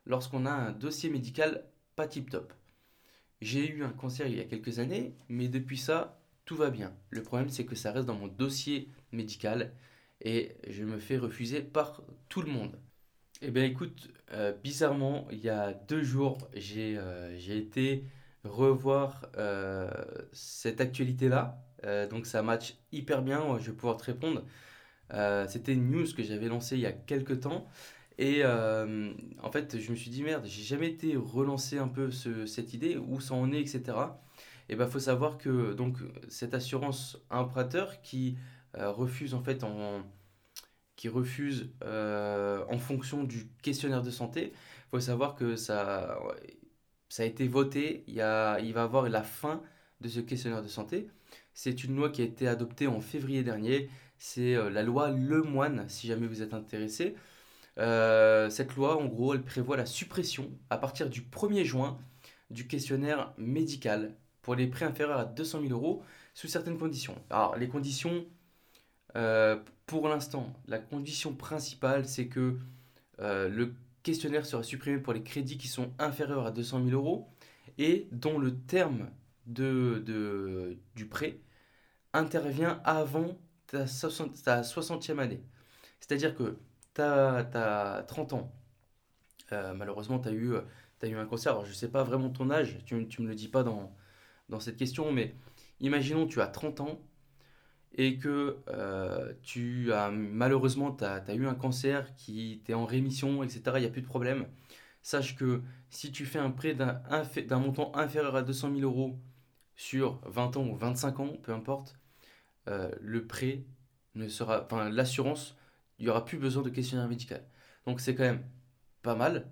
lorsqu'on 0.06 0.46
a 0.46 0.52
un 0.52 0.72
dossier 0.72 1.10
médical 1.10 1.66
pas 1.96 2.08
tip 2.08 2.30
top. 2.30 2.54
J'ai 3.42 3.70
eu 3.70 3.84
un 3.84 3.92
cancer 3.92 4.28
il 4.28 4.38
y 4.38 4.42
a 4.42 4.46
quelques 4.46 4.80
années, 4.80 5.16
mais 5.28 5.48
depuis 5.48 5.78
ça, 5.78 6.20
tout 6.46 6.56
va 6.56 6.70
bien. 6.70 6.96
Le 7.10 7.24
problème, 7.24 7.50
c'est 7.50 7.66
que 7.66 7.76
ça 7.76 7.92
reste 7.92 8.08
dans 8.08 8.16
mon 8.16 8.28
dossier 8.28 8.90
médical 9.12 9.74
et 10.22 10.56
je 10.68 10.84
me 10.84 11.00
fais 11.00 11.18
refuser 11.18 11.62
par 11.62 12.02
tout 12.30 12.42
le 12.42 12.52
monde. 12.52 12.80
Eh 13.42 13.52
bien 13.52 13.66
écoute, 13.66 14.10
euh, 14.32 14.54
bizarrement, 14.64 15.28
il 15.30 15.40
y 15.40 15.50
a 15.50 15.74
deux 15.74 16.04
jours, 16.04 16.38
j'ai 16.54 16.96
euh, 16.98 17.38
été 17.50 18.06
revoir 18.46 19.30
euh, 19.38 19.90
cette 20.32 20.80
actualité-là. 20.80 21.58
donc 22.10 22.28
ça 22.28 22.42
match 22.42 22.76
hyper 22.92 23.22
bien, 23.22 23.58
je 23.60 23.72
vais 23.72 23.76
pouvoir 23.76 23.98
te 23.98 24.06
répondre. 24.06 24.44
C'était 25.48 25.74
une 25.74 25.92
news 25.92 26.06
que 26.16 26.24
j'avais 26.24 26.48
lancée 26.48 26.76
il 26.76 26.82
y 26.82 26.86
a 26.86 26.94
quelques 26.94 27.42
temps. 27.42 27.68
Et 28.18 28.44
en 28.46 29.52
fait, 29.52 29.80
je 29.80 29.92
me 29.92 29.96
suis 29.96 30.10
dit, 30.12 30.24
merde, 30.24 30.46
j'ai 30.46 30.64
jamais 30.64 30.88
été 30.88 31.16
relancer 31.16 31.78
un 31.78 31.88
peu 31.90 32.12
cette 32.12 32.74
idée, 32.74 32.98
où 32.98 33.20
ça 33.20 33.34
en 33.34 33.52
est, 33.52 33.60
etc. 33.60 33.82
Et 34.70 34.76
bien, 34.76 34.86
il 34.86 34.92
faut 34.92 35.00
savoir 35.00 35.38
que 35.38 35.74
donc, 35.74 35.98
cette 36.30 36.54
assurance 36.54 37.20
emprunteur 37.30 38.02
qui 38.02 38.38
refuse 38.74 39.34
en 39.34 39.42
fait 39.42 39.64
en 39.64 40.04
qui 40.96 41.10
refuse 41.10 41.70
euh, 41.84 42.64
en 42.70 42.78
fonction 42.78 43.24
du 43.24 43.48
questionnaire 43.62 44.02
de 44.02 44.12
santé. 44.12 44.54
Il 44.54 44.90
faut 44.92 45.00
savoir 45.00 45.36
que 45.36 45.56
ça, 45.56 46.18
ça 47.10 47.24
a 47.24 47.26
été 47.26 47.48
voté, 47.48 48.04
il, 48.08 48.14
y 48.14 48.18
va 48.18 48.84
avoir 48.84 49.10
la 49.10 49.24
fin 49.24 49.62
de 50.02 50.10
ce 50.10 50.20
questionnaire 50.20 50.64
de 50.64 50.68
santé. 50.68 51.10
C'est 51.54 51.84
une 51.84 51.96
loi 51.96 52.10
qui 52.10 52.22
a 52.22 52.26
été 52.26 52.48
adoptée 52.48 52.88
en 52.88 53.02
février 53.02 53.44
dernier. 53.44 53.90
C'est 54.18 54.56
euh, 54.56 54.70
la 54.70 54.84
loi 54.84 55.12
Lemoine, 55.12 55.88
si 55.90 56.08
jamais 56.08 56.28
vous 56.28 56.42
êtes 56.42 56.54
intéressé. 56.54 57.16
Euh, 57.78 58.50
cette 58.50 58.76
loi, 58.76 58.98
en 59.02 59.06
gros, 59.06 59.34
elle 59.34 59.44
prévoit 59.44 59.78
la 59.78 59.86
suppression 59.86 60.52
à 60.70 60.78
partir 60.78 61.10
du 61.10 61.22
1er 61.22 61.64
juin 61.64 61.98
du 62.50 62.68
questionnaire 62.68 63.34
médical 63.38 64.16
pour 64.42 64.56
les 64.56 64.68
prêts 64.68 64.86
inférieurs 64.86 65.20
à 65.20 65.26
200 65.26 65.62
000 65.62 65.74
euros 65.74 66.04
sous 66.34 66.48
certaines 66.48 66.78
conditions. 66.78 67.16
Alors, 67.30 67.58
les 67.58 67.68
conditions, 67.68 68.26
euh, 69.16 69.58
pour 69.86 70.08
l'instant, 70.08 70.54
la 70.68 70.80
condition 70.80 71.34
principale, 71.34 72.08
c'est 72.08 72.28
que 72.28 72.58
euh, 73.20 73.50
le 73.50 73.74
questionnaire 74.04 74.46
sera 74.46 74.64
supprimé 74.64 75.00
pour 75.00 75.14
les 75.14 75.24
crédits 75.24 75.58
qui 75.58 75.68
sont 75.68 75.92
inférieurs 76.00 76.46
à 76.46 76.52
200 76.52 76.84
000 76.86 76.96
euros 76.96 77.28
et 77.78 78.08
dont 78.12 78.38
le 78.38 78.56
terme 78.56 79.10
de, 79.46 80.78
du 80.96 81.06
prêt 81.08 81.40
intervient 82.14 82.82
avant 82.84 83.38
ta, 83.68 83.88
60, 83.88 84.44
ta 84.44 84.62
60e 84.62 85.20
année. 85.20 85.44
C'est-à-dire 86.00 86.36
que 86.36 86.58
tu 86.94 87.02
as, 87.02 88.06
30 88.08 88.34
ans, 88.34 88.54
euh, 89.52 89.74
malheureusement 89.74 90.20
tu 90.20 90.30
as, 90.30 90.32
eu, 90.32 90.56
un 91.04 91.26
cancer, 91.26 91.52
alors 91.52 91.66
je 91.66 91.72
ne 91.72 91.76
sais 91.76 91.90
pas 91.90 92.04
vraiment 92.04 92.30
ton 92.30 92.50
âge, 92.50 92.80
tu 92.86 92.96
ne 92.96 93.02
me 93.02 93.28
le 93.28 93.36
dis 93.36 93.48
pas 93.48 93.64
dans, 93.64 93.92
cette 94.60 94.78
question, 94.78 95.12
mais 95.12 95.36
imaginons 95.80 96.28
tu 96.28 96.42
as 96.42 96.48
30 96.48 96.82
ans, 96.82 97.00
et 97.96 98.18
que 98.18 98.58
euh, 98.70 99.34
tu 99.42 99.94
as 99.94 100.12
malheureusement 100.12 100.92
tu 100.92 101.06
as, 101.06 101.34
eu 101.34 101.48
un 101.48 101.56
cancer 101.56 102.14
qui 102.16 102.54
était 102.54 102.74
en 102.74 102.86
rémission, 102.86 103.44
etc., 103.44 103.62
il 103.76 103.82
n'y 103.82 103.86
a 103.86 103.90
plus 103.90 104.02
de 104.02 104.08
problème, 104.08 104.48
sache 105.02 105.36
que 105.36 105.62
si 105.90 106.12
tu 106.12 106.26
fais 106.26 106.40
un 106.40 106.52
prêt 106.52 106.76
d'un 106.76 107.60
montant 107.60 107.96
inférieur 107.96 108.36
à 108.36 108.44
200 108.44 108.76
000 108.76 108.82
euros 108.82 109.18
sur 109.76 110.20
20 110.26 110.58
ans 110.58 110.68
ou 110.68 110.76
25 110.76 111.20
ans, 111.22 111.34
peu 111.42 111.54
importe, 111.54 111.98
euh, 112.68 112.92
le 113.02 113.26
prêt 113.26 113.64
ne 114.16 114.28
sera, 114.28 114.66
enfin 114.66 114.90
l'assurance, 114.90 115.58
il 116.00 116.06
n'y 116.06 116.12
aura 116.12 116.26
plus 116.26 116.38
besoin 116.38 116.64
de 116.64 116.70
questionnaire 116.70 117.08
médical. 117.08 117.44
Donc 117.86 118.02
c'est 118.02 118.16
quand 118.16 118.24
même 118.24 118.44
pas 119.04 119.16
mal 119.16 119.48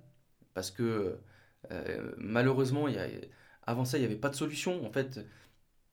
parce 0.54 0.72
que 0.72 1.20
euh, 1.72 2.14
malheureusement, 2.18 2.88
y 2.88 2.98
a, 2.98 3.08
avant 3.66 3.86
ça, 3.86 3.98
il 3.98 4.02
n'y 4.02 4.08
avait 4.08 4.16
pas 4.16 4.30
de 4.30 4.36
solution. 4.36 4.86
En 4.86 4.92
fait, 4.92 5.26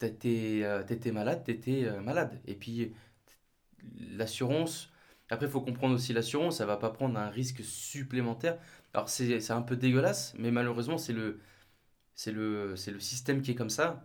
t'étais 0.00 0.62
euh, 0.64 1.12
malade, 1.12 1.44
t'étais 1.44 1.84
euh, 1.84 2.00
malade. 2.00 2.40
Et 2.46 2.54
puis, 2.56 2.94
l'assurance, 3.98 4.90
après, 5.30 5.46
il 5.46 5.52
faut 5.52 5.60
comprendre 5.60 5.94
aussi 5.94 6.12
l'assurance, 6.12 6.58
ça 6.58 6.66
va 6.66 6.76
pas 6.76 6.90
prendre 6.90 7.18
un 7.18 7.28
risque 7.30 7.62
supplémentaire. 7.64 8.58
Alors, 8.94 9.08
c'est 9.08 9.50
un 9.52 9.62
peu 9.62 9.76
dégueulasse, 9.76 10.34
mais 10.38 10.50
malheureusement, 10.50 10.98
c'est 10.98 11.12
le, 11.12 11.40
le, 12.26 12.74
le 12.74 13.00
système 13.00 13.42
qui 13.42 13.52
est 13.52 13.54
comme 13.56 13.70
ça. 13.70 14.04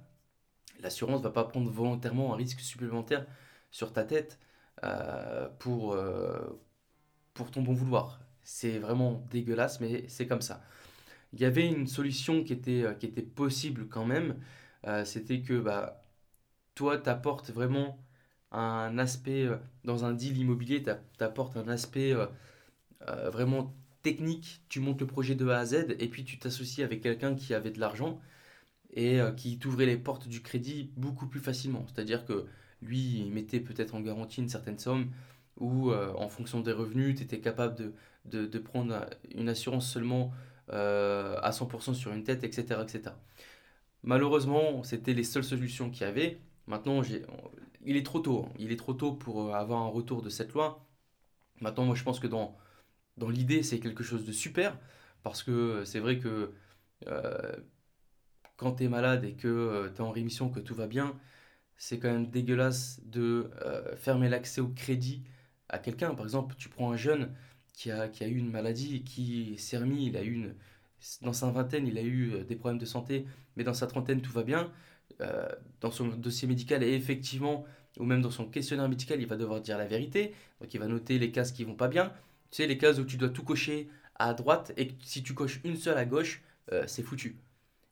L'assurance 0.81 1.21
va 1.21 1.31
pas 1.31 1.45
prendre 1.45 1.69
volontairement 1.71 2.33
un 2.33 2.37
risque 2.37 2.59
supplémentaire 2.61 3.25
sur 3.71 3.93
ta 3.93 4.03
tête. 4.05 4.39
pour, 5.59 5.97
pour 7.33 7.51
ton 7.51 7.61
bon 7.61 7.73
vouloir. 7.73 8.19
C'est 8.43 8.79
vraiment 8.79 9.25
dégueulasse, 9.31 9.79
mais 9.81 10.05
c'est 10.07 10.27
comme 10.27 10.41
ça. 10.41 10.61
Il 11.33 11.41
y 11.41 11.45
avait 11.45 11.67
une 11.67 11.87
solution 11.87 12.43
qui 12.43 12.53
était, 12.53 12.85
qui 12.99 13.07
était 13.07 13.21
possible 13.23 13.87
quand 13.89 14.05
même. 14.05 14.35
C'était 15.05 15.41
que 15.41 15.59
bah, 15.59 16.03
toi, 16.75 16.97
tu 16.97 17.09
apportes 17.09 17.51
vraiment 17.51 17.97
un 18.51 18.97
aspect, 18.97 19.49
dans 19.83 20.05
un 20.05 20.13
deal 20.13 20.37
immobilier, 20.37 20.83
tu 20.83 21.23
apportes 21.23 21.57
un 21.57 21.67
aspect 21.67 22.13
vraiment 23.07 23.73
technique, 24.05 24.61
tu 24.69 24.79
montes 24.79 25.01
le 25.01 25.07
projet 25.07 25.33
de 25.33 25.47
A 25.47 25.59
à 25.59 25.65
Z 25.65 25.95
et 25.99 26.07
puis 26.09 26.23
tu 26.23 26.37
t'associes 26.37 26.83
avec 26.83 27.01
quelqu'un 27.01 27.33
qui 27.33 27.55
avait 27.55 27.71
de 27.71 27.79
l'argent 27.79 28.21
et 28.93 29.19
euh, 29.19 29.31
qui 29.31 29.57
t'ouvrait 29.59 29.87
les 29.87 29.97
portes 29.97 30.27
du 30.27 30.41
crédit 30.41 30.91
beaucoup 30.95 31.27
plus 31.27 31.39
facilement. 31.39 31.85
C'est-à-dire 31.87 32.25
que 32.25 32.45
lui, 32.81 33.19
il 33.19 33.31
mettait 33.31 33.59
peut-être 33.59 33.95
en 33.95 34.01
garantie 34.01 34.41
une 34.41 34.49
certaine 34.49 34.79
somme 34.79 35.11
ou 35.57 35.91
euh, 35.91 36.13
en 36.15 36.29
fonction 36.29 36.59
des 36.61 36.71
revenus, 36.71 37.15
tu 37.15 37.23
étais 37.23 37.39
capable 37.39 37.75
de, 38.25 38.45
de, 38.45 38.59
prendre 38.59 39.07
une 39.33 39.49
assurance 39.49 39.89
seulement 39.89 40.31
euh, 40.71 41.37
à 41.41 41.51
100% 41.51 41.93
sur 41.93 42.13
une 42.13 42.23
tête, 42.23 42.43
etc. 42.43 42.81
etc. 42.83 43.15
Malheureusement, 44.05 44.83
c'était 44.83 45.13
les 45.13 45.23
seules 45.25 45.43
solutions 45.43 45.89
qu'il 45.89 46.03
y 46.03 46.09
avait. 46.09 46.39
Maintenant, 46.67 47.01
il 47.83 47.97
est 47.97 48.05
trop 48.05 48.19
tôt. 48.19 48.45
Hein. 48.47 48.53
Il 48.59 48.71
est 48.71 48.77
trop 48.77 48.93
tôt 48.93 49.13
pour 49.13 49.55
avoir 49.55 49.81
un 49.81 49.87
retour 49.89 50.21
de 50.21 50.29
cette 50.29 50.53
loi. 50.53 50.87
Maintenant, 51.61 51.85
moi, 51.85 51.95
je 51.95 52.03
pense 52.03 52.19
que 52.19 52.27
dans 52.27 52.55
dans 53.17 53.29
l'idée, 53.29 53.63
c'est 53.63 53.79
quelque 53.79 54.03
chose 54.03 54.25
de 54.25 54.31
super, 54.31 54.77
parce 55.23 55.43
que 55.43 55.83
c'est 55.85 55.99
vrai 55.99 56.19
que 56.19 56.51
euh, 57.07 57.55
quand 58.57 58.73
tu 58.75 58.85
es 58.85 58.87
malade 58.89 59.25
et 59.25 59.33
que 59.33 59.47
euh, 59.47 59.89
tu 59.89 59.97
es 59.97 60.01
en 60.01 60.11
rémission, 60.11 60.49
que 60.49 60.59
tout 60.59 60.75
va 60.75 60.87
bien, 60.87 61.17
c'est 61.77 61.99
quand 61.99 62.11
même 62.11 62.29
dégueulasse 62.29 63.01
de 63.05 63.51
euh, 63.65 63.95
fermer 63.97 64.29
l'accès 64.29 64.61
au 64.61 64.69
crédit 64.69 65.23
à 65.69 65.79
quelqu'un. 65.79 66.15
Par 66.15 66.25
exemple, 66.25 66.55
tu 66.57 66.69
prends 66.69 66.91
un 66.91 66.97
jeune 66.97 67.33
qui 67.73 67.91
a, 67.91 68.07
qui 68.09 68.23
a 68.23 68.27
eu 68.27 68.37
une 68.37 68.51
maladie, 68.51 69.03
qui 69.03 69.57
s'est 69.57 69.77
remis, 69.77 70.07
il 70.07 70.17
a 70.17 70.23
eu 70.23 70.33
une, 70.33 70.55
dans 71.21 71.33
sa 71.33 71.51
vingtaine, 71.51 71.87
il 71.87 71.97
a 71.97 72.03
eu 72.03 72.43
des 72.45 72.55
problèmes 72.55 72.79
de 72.79 72.85
santé, 72.85 73.25
mais 73.55 73.63
dans 73.63 73.73
sa 73.73 73.87
trentaine, 73.87 74.21
tout 74.21 74.31
va 74.31 74.43
bien. 74.43 74.71
dans 75.81 75.91
son 75.91 76.07
dossier 76.07 76.47
médical, 76.47 76.83
et 76.83 76.93
effectivement, 76.93 77.65
ou 77.99 78.05
même 78.05 78.21
dans 78.21 78.31
son 78.31 78.45
questionnaire 78.45 78.89
médical, 78.89 79.21
il 79.21 79.27
va 79.27 79.37
devoir 79.37 79.61
dire 79.61 79.77
la 79.77 79.85
vérité. 79.85 80.33
Donc 80.61 80.73
il 80.73 80.79
va 80.79 80.87
noter 80.87 81.19
les 81.19 81.31
cases 81.31 81.51
qui 81.51 81.63
vont 81.63 81.75
pas 81.75 81.87
bien. 81.87 82.11
Tu 82.51 82.57
sais, 82.57 82.67
les 82.67 82.77
cases 82.77 82.99
où 82.99 83.05
tu 83.05 83.17
dois 83.17 83.29
tout 83.29 83.43
cocher 83.43 83.89
à 84.15 84.33
droite 84.33 84.73
et 84.77 84.91
si 85.01 85.23
tu 85.23 85.33
coches 85.33 85.59
une 85.63 85.75
seule 85.75 85.97
à 85.97 86.05
gauche, 86.05 86.43
euh, 86.71 86.83
c'est 86.87 87.03
foutu. 87.03 87.37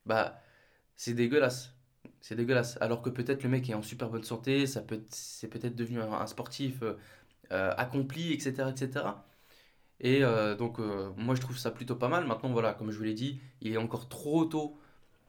Bah, 0.06 0.42
c'est 0.96 1.14
dégueulasse. 1.14 1.74
C'est 2.22 2.36
dégueulasse. 2.36 2.78
Alors 2.82 3.02
que 3.02 3.10
peut-être 3.10 3.44
le 3.44 3.50
mec 3.50 3.70
est 3.70 3.74
en 3.74 3.82
super 3.82 4.10
bonne 4.10 4.24
santé, 4.24 4.68
ça 4.68 4.82
peut, 4.82 5.04
c'est 5.10 5.48
peut-être 5.48 5.76
devenu 5.76 6.02
un, 6.02 6.28
sportif 6.28 6.82
euh, 6.84 6.98
euh, 7.52 7.74
accompli, 7.78 8.34
etc., 8.34 8.70
etc. 8.70 9.06
Et 10.00 10.22
donc, 10.58 10.80
moi, 11.18 11.34
je 11.34 11.40
trouve 11.40 11.58
ça 11.58 11.72
plutôt 11.72 11.96
pas 11.96 12.10
mal. 12.10 12.26
Maintenant, 12.28 12.52
voilà, 12.52 12.74
comme 12.74 12.92
je 12.92 12.98
vous 12.98 13.04
l'ai 13.04 13.14
dit, 13.14 13.40
il 13.62 13.72
est 13.72 13.78
encore 13.78 14.10
trop 14.10 14.44
tôt 14.44 14.78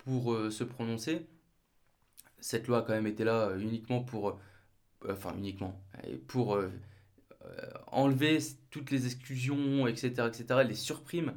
pour 0.05 0.37
se 0.51 0.65
prononcer. 0.65 1.27
Cette 2.41 2.69
loi 2.69 2.79
a 2.79 2.83
quand 2.83 2.93
même 2.93 3.07
été 3.07 3.25
là 3.25 3.53
uniquement 3.59 4.03
pour, 4.03 4.39
enfin 5.09 5.35
uniquement, 5.37 5.83
pour 6.27 6.59
euh, 7.47 7.51
enlever 7.89 8.39
toutes 8.71 8.91
les 8.91 9.07
exclusions, 9.07 9.87
etc., 9.87 10.29
etc., 10.29 10.65
les 10.67 10.75
surprimes. 10.75 11.35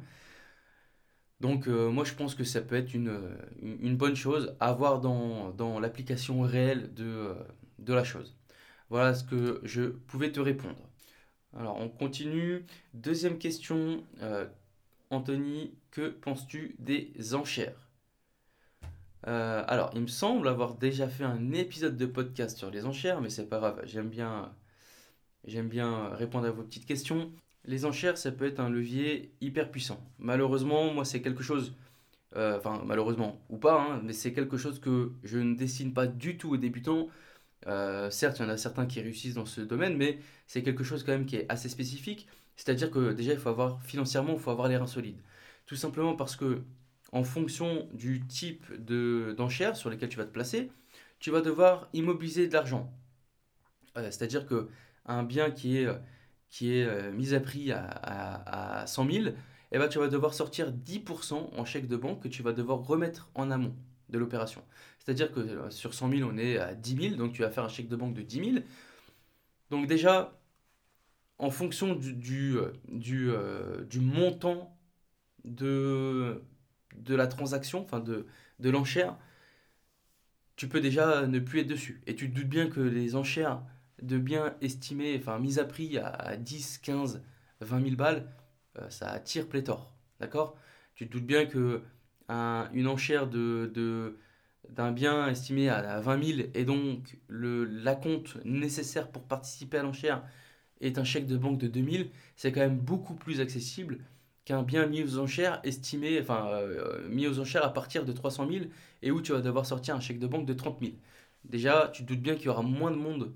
Donc 1.40 1.68
euh, 1.68 1.90
moi 1.90 2.04
je 2.04 2.14
pense 2.14 2.34
que 2.34 2.44
ça 2.44 2.60
peut 2.60 2.74
être 2.74 2.94
une, 2.94 3.96
bonne 3.96 4.16
chose 4.16 4.56
à 4.58 4.72
voir 4.72 5.00
dans, 5.00 5.50
dans 5.50 5.78
l'application 5.78 6.40
réelle 6.40 6.92
de, 6.94 7.04
euh, 7.04 7.34
de 7.78 7.94
la 7.94 8.04
chose. 8.04 8.34
Voilà 8.90 9.14
ce 9.14 9.22
que 9.22 9.60
je 9.64 9.82
pouvais 9.82 10.32
te 10.32 10.40
répondre. 10.40 10.78
Alors 11.56 11.78
on 11.78 11.88
continue. 11.88 12.64
Deuxième 12.94 13.38
question. 13.38 14.02
Anthony, 15.10 15.74
que 15.90 16.08
penses-tu 16.08 16.74
des 16.78 17.34
enchères? 17.34 17.87
Alors 19.24 19.90
il 19.94 20.02
me 20.02 20.06
semble 20.06 20.48
avoir 20.48 20.74
déjà 20.74 21.08
fait 21.08 21.24
un 21.24 21.52
épisode 21.52 21.96
de 21.96 22.06
podcast 22.06 22.56
sur 22.56 22.70
les 22.70 22.86
enchères, 22.86 23.20
mais 23.20 23.30
c'est 23.30 23.48
pas 23.48 23.58
grave, 23.58 23.80
j'aime 23.84 24.08
bien 24.08 24.52
J'aime 25.48 25.68
bien 25.68 26.10
répondre 26.10 26.46
à 26.46 26.50
vos 26.50 26.62
petites 26.62 26.86
questions. 26.86 27.32
Les 27.64 27.84
enchères, 27.84 28.18
ça 28.18 28.32
peut 28.32 28.46
être 28.46 28.60
un 28.60 28.70
levier 28.70 29.32
hyper 29.40 29.70
puissant. 29.70 30.00
Malheureusement, 30.18 30.92
moi, 30.92 31.04
c'est 31.04 31.22
quelque 31.22 31.42
chose, 31.42 31.74
euh, 32.36 32.58
enfin, 32.58 32.82
malheureusement 32.86 33.40
ou 33.48 33.58
pas, 33.58 33.80
hein, 33.80 34.00
mais 34.04 34.12
c'est 34.12 34.32
quelque 34.32 34.56
chose 34.58 34.80
que 34.80 35.12
je 35.24 35.38
ne 35.38 35.54
dessine 35.56 35.94
pas 35.94 36.06
du 36.06 36.36
tout 36.38 36.50
aux 36.52 36.56
débutants. 36.58 37.08
Euh, 37.66 38.10
certes, 38.10 38.38
il 38.40 38.42
y 38.42 38.46
en 38.46 38.50
a 38.50 38.56
certains 38.58 38.86
qui 38.86 39.00
réussissent 39.00 39.34
dans 39.34 39.46
ce 39.46 39.60
domaine, 39.62 39.96
mais 39.96 40.18
c'est 40.46 40.62
quelque 40.62 40.84
chose 40.84 41.04
quand 41.04 41.12
même 41.12 41.26
qui 41.26 41.36
est 41.36 41.46
assez 41.50 41.68
spécifique. 41.68 42.28
C'est-à-dire 42.56 42.90
que 42.90 43.12
déjà, 43.12 43.32
il 43.32 43.38
faut 43.38 43.48
avoir 43.50 43.82
financièrement, 43.82 44.34
il 44.34 44.40
faut 44.40 44.50
avoir 44.50 44.68
les 44.68 44.76
reins 44.76 44.86
solides. 44.86 45.20
Tout 45.66 45.76
simplement 45.76 46.16
parce 46.16 46.36
que, 46.36 46.62
en 47.12 47.24
fonction 47.24 47.88
du 47.94 48.26
type 48.26 48.72
de 48.84 49.34
d'enchères 49.36 49.76
sur 49.76 49.90
lesquelles 49.90 50.08
tu 50.08 50.18
vas 50.18 50.24
te 50.24 50.32
placer, 50.32 50.70
tu 51.18 51.30
vas 51.30 51.40
devoir 51.40 51.88
immobiliser 51.92 52.48
de 52.48 52.52
l'argent. 52.52 52.92
Euh, 53.96 54.04
c'est-à-dire 54.10 54.46
que 54.46 54.68
un 55.06 55.22
bien 55.22 55.50
qui 55.50 55.78
est, 55.78 55.86
euh, 56.62 57.12
mis 57.12 57.34
à 57.34 57.40
prix 57.40 57.72
à, 57.72 57.84
à, 58.82 58.86
100 58.86 59.10
000, 59.10 59.26
eh 59.72 59.78
ben, 59.78 59.88
tu 59.88 59.98
vas 59.98 60.08
devoir 60.08 60.34
sortir 60.34 60.72
10% 60.72 61.50
en 61.56 61.64
chèque 61.64 61.88
de 61.88 61.96
banque 61.96 62.22
que 62.22 62.28
tu 62.28 62.42
vas 62.42 62.52
devoir 62.52 62.80
remettre 62.80 63.30
en 63.34 63.50
amont 63.50 63.74
de 64.10 64.18
l'opération. 64.18 64.62
C'est-à-dire 64.98 65.32
que 65.32 65.40
euh, 65.40 65.70
sur 65.70 65.94
100 65.94 66.10
000, 66.10 66.30
on 66.30 66.38
est 66.38 66.58
à 66.58 66.74
10 66.74 67.10
000, 67.10 67.16
donc 67.16 67.32
tu 67.32 67.42
vas 67.42 67.50
faire 67.50 67.64
un 67.64 67.68
chèque 67.68 67.88
de 67.88 67.96
banque 67.96 68.14
de 68.14 68.22
10 68.22 68.52
000. 68.52 68.64
Donc 69.70 69.86
déjà, 69.86 70.38
en 71.38 71.50
fonction 71.50 71.94
du 71.94 72.58
montant 74.00 74.76
de, 75.44 76.42
de 77.04 77.14
la 77.14 77.26
transaction, 77.26 77.82
enfin 77.82 78.00
de, 78.00 78.26
de 78.60 78.70
l'enchère, 78.70 79.16
tu 80.56 80.68
peux 80.68 80.80
déjà 80.80 81.26
ne 81.26 81.38
plus 81.38 81.60
être 81.60 81.68
dessus. 81.68 82.02
Et 82.06 82.14
tu 82.16 82.30
te 82.30 82.34
doutes 82.34 82.48
bien 82.48 82.68
que 82.68 82.80
les 82.80 83.16
enchères 83.16 83.62
de 84.02 84.18
bien 84.18 84.54
estimer, 84.60 85.16
enfin, 85.18 85.38
mise 85.38 85.58
à 85.58 85.64
prix 85.64 85.98
à 85.98 86.36
10, 86.36 86.78
15, 86.78 87.22
20 87.60 87.82
000 87.82 87.96
balles, 87.96 88.28
euh, 88.78 88.88
ça 88.90 89.08
attire 89.10 89.48
pléthore. 89.48 89.94
D'accord? 90.20 90.56
Tu 90.94 91.06
te 91.06 91.12
doutes 91.12 91.26
bien 91.26 91.46
que 91.46 91.82
une 92.28 92.88
enchère 92.88 93.26
de, 93.26 94.18
d'un 94.68 94.92
bien 94.92 95.28
estimé 95.28 95.68
à 95.70 96.00
20 96.00 96.24
000 96.24 96.48
et 96.54 96.64
donc 96.64 97.18
le 97.28 97.64
l'acompte 97.64 98.36
nécessaire 98.44 99.10
pour 99.10 99.22
participer 99.22 99.78
à 99.78 99.82
l'enchère 99.82 100.22
est 100.80 100.98
un 100.98 101.04
chèque 101.04 101.26
de 101.26 101.36
banque 101.36 101.58
de 101.58 101.68
2000, 101.68 102.10
c'est 102.36 102.52
quand 102.52 102.60
même 102.60 102.78
beaucoup 102.78 103.14
plus 103.14 103.40
accessible 103.40 103.98
qu'un 104.48 104.62
bien 104.62 104.86
mis 104.86 105.02
aux 105.02 105.18
enchères 105.18 105.60
estimé, 105.62 106.18
enfin 106.22 106.48
euh, 106.52 107.06
mis 107.06 107.26
aux 107.26 107.38
enchères 107.38 107.66
à 107.66 107.70
partir 107.70 108.06
de 108.06 108.12
300 108.12 108.48
000 108.50 108.64
et 109.02 109.10
où 109.10 109.20
tu 109.20 109.32
vas 109.32 109.42
devoir 109.42 109.66
sortir 109.66 109.94
un 109.94 110.00
chèque 110.00 110.18
de 110.18 110.26
banque 110.26 110.46
de 110.46 110.54
30 110.54 110.80
000. 110.80 110.92
Déjà, 111.44 111.90
tu 111.92 112.02
te 112.02 112.08
doutes 112.08 112.22
bien 112.22 112.34
qu'il 112.34 112.46
y 112.46 112.48
aura 112.48 112.62
moins 112.62 112.90
de 112.90 112.96
monde 112.96 113.34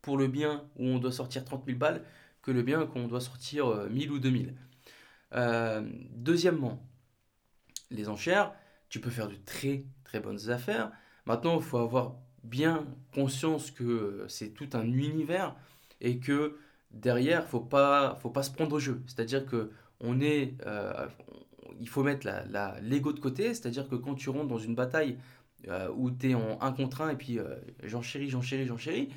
pour 0.00 0.16
le 0.16 0.26
bien 0.26 0.64
où 0.78 0.86
on 0.86 0.98
doit 0.98 1.12
sortir 1.12 1.44
30 1.44 1.66
000 1.66 1.76
balles 1.76 2.02
que 2.40 2.50
le 2.50 2.62
bien 2.62 2.86
qu'on 2.86 3.06
doit 3.06 3.20
sortir 3.20 3.66
1000 3.90 4.08
euh, 4.08 4.14
ou 4.14 4.18
2000. 4.18 4.54
Euh, 5.34 5.86
deuxièmement, 6.14 6.82
les 7.90 8.08
enchères, 8.08 8.54
tu 8.88 9.00
peux 9.00 9.10
faire 9.10 9.28
de 9.28 9.36
très 9.44 9.84
très 10.04 10.20
bonnes 10.20 10.48
affaires. 10.48 10.90
Maintenant, 11.26 11.58
il 11.58 11.62
faut 11.62 11.76
avoir 11.76 12.14
bien 12.44 12.86
conscience 13.12 13.70
que 13.70 14.24
c'est 14.26 14.54
tout 14.54 14.70
un 14.72 14.86
univers 14.86 15.54
et 16.00 16.18
que 16.18 16.56
derrière, 16.92 17.46
faut 17.46 17.60
pas 17.60 18.18
faut 18.22 18.30
pas 18.30 18.42
se 18.42 18.50
prendre 18.50 18.76
au 18.76 18.78
jeu. 18.78 19.02
C'est-à-dire 19.06 19.44
que 19.44 19.70
on 20.00 20.20
est, 20.20 20.54
euh, 20.66 21.06
il 21.80 21.88
faut 21.88 22.02
mettre 22.02 22.26
la, 22.26 22.80
l'ego 22.80 23.12
de 23.12 23.20
côté. 23.20 23.54
C'est-à-dire 23.54 23.88
que 23.88 23.96
quand 23.96 24.14
tu 24.14 24.30
rentres 24.30 24.48
dans 24.48 24.58
une 24.58 24.74
bataille 24.74 25.18
où 25.96 26.10
tu 26.12 26.30
es 26.30 26.34
en 26.34 26.60
un 26.60 26.72
contre 26.72 27.02
un 27.02 27.10
et 27.10 27.16
puis 27.16 27.38
j'en 27.82 28.00
chéris, 28.00 28.30
j'en 28.30 28.40
chéris, 28.40 28.66
j'en 28.66 28.76
chéris, 28.76 29.10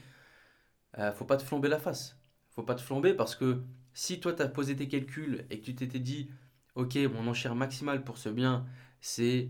euh, 0.97 1.11
faut 1.13 1.25
pas 1.25 1.38
te 1.38 1.43
flamber 1.43 1.69
la 1.69 1.79
face. 1.79 2.17
Faut 2.50 2.63
pas 2.63 2.75
te 2.75 2.81
flamber 2.81 3.13
parce 3.13 3.35
que 3.35 3.63
si 3.93 4.19
toi 4.19 4.33
tu 4.33 4.41
as 4.41 4.47
posé 4.47 4.75
tes 4.75 4.88
calculs 4.88 5.45
et 5.50 5.59
que 5.59 5.65
tu 5.65 5.75
t'étais 5.75 6.00
dit, 6.00 6.29
ok, 6.75 6.95
mon 7.13 7.27
enchère 7.27 7.55
maximale 7.55 8.03
pour 8.03 8.17
ce 8.17 8.29
bien 8.29 8.65
c'est 9.00 9.50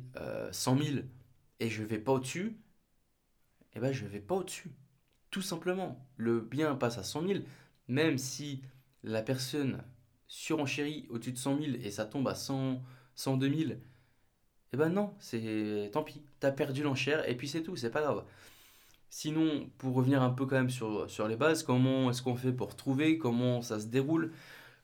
100 0.52 0.80
euh, 0.80 0.84
000 0.84 1.00
et 1.60 1.70
je 1.70 1.84
vais 1.84 2.00
pas 2.00 2.14
au-dessus, 2.14 2.58
eh 3.74 3.80
ben 3.80 3.92
je 3.92 4.06
vais 4.06 4.22
pas 4.22 4.36
au-dessus. 4.36 4.72
Tout 5.30 5.42
simplement, 5.42 6.08
le 6.18 6.42
bien 6.42 6.76
passe 6.76 6.98
à 6.98 7.04
100 7.04 7.28
000, 7.28 7.40
même 7.88 8.18
si 8.18 8.64
la 9.04 9.22
personne 9.22 9.84
surenchérit 10.32 11.08
au-dessus 11.10 11.34
de 11.34 11.38
100 11.38 11.60
000 11.62 11.72
et 11.84 11.92
ça 11.92 12.06
tombe 12.06 12.26
à 12.30 12.36
100, 12.36 12.82
102 13.16 13.50
000, 13.54 13.72
eh 14.72 14.78
ben 14.78 14.88
non, 14.88 15.14
c'est 15.20 15.90
tant 15.92 16.04
pis, 16.04 16.24
tu 16.40 16.48
as 16.48 16.52
perdu 16.54 16.84
l'enchère 16.84 17.28
et 17.30 17.36
puis 17.36 17.50
c'est 17.50 17.64
tout, 17.64 17.76
c'est 17.76 17.90
pas 17.92 18.02
grave. 18.02 18.24
Sinon, 19.10 19.70
pour 19.78 19.94
revenir 19.94 20.22
un 20.24 20.30
peu 20.30 20.46
quand 20.46 20.56
même 20.56 20.70
sur, 20.70 21.10
sur 21.10 21.28
les 21.28 21.36
bases, 21.36 21.64
comment 21.64 22.10
est-ce 22.10 22.22
qu'on 22.22 22.38
fait 22.38 22.54
pour 22.54 22.78
trouver, 22.78 23.18
comment 23.18 23.62
ça 23.62 23.82
se 23.82 23.88
déroule? 23.88 24.32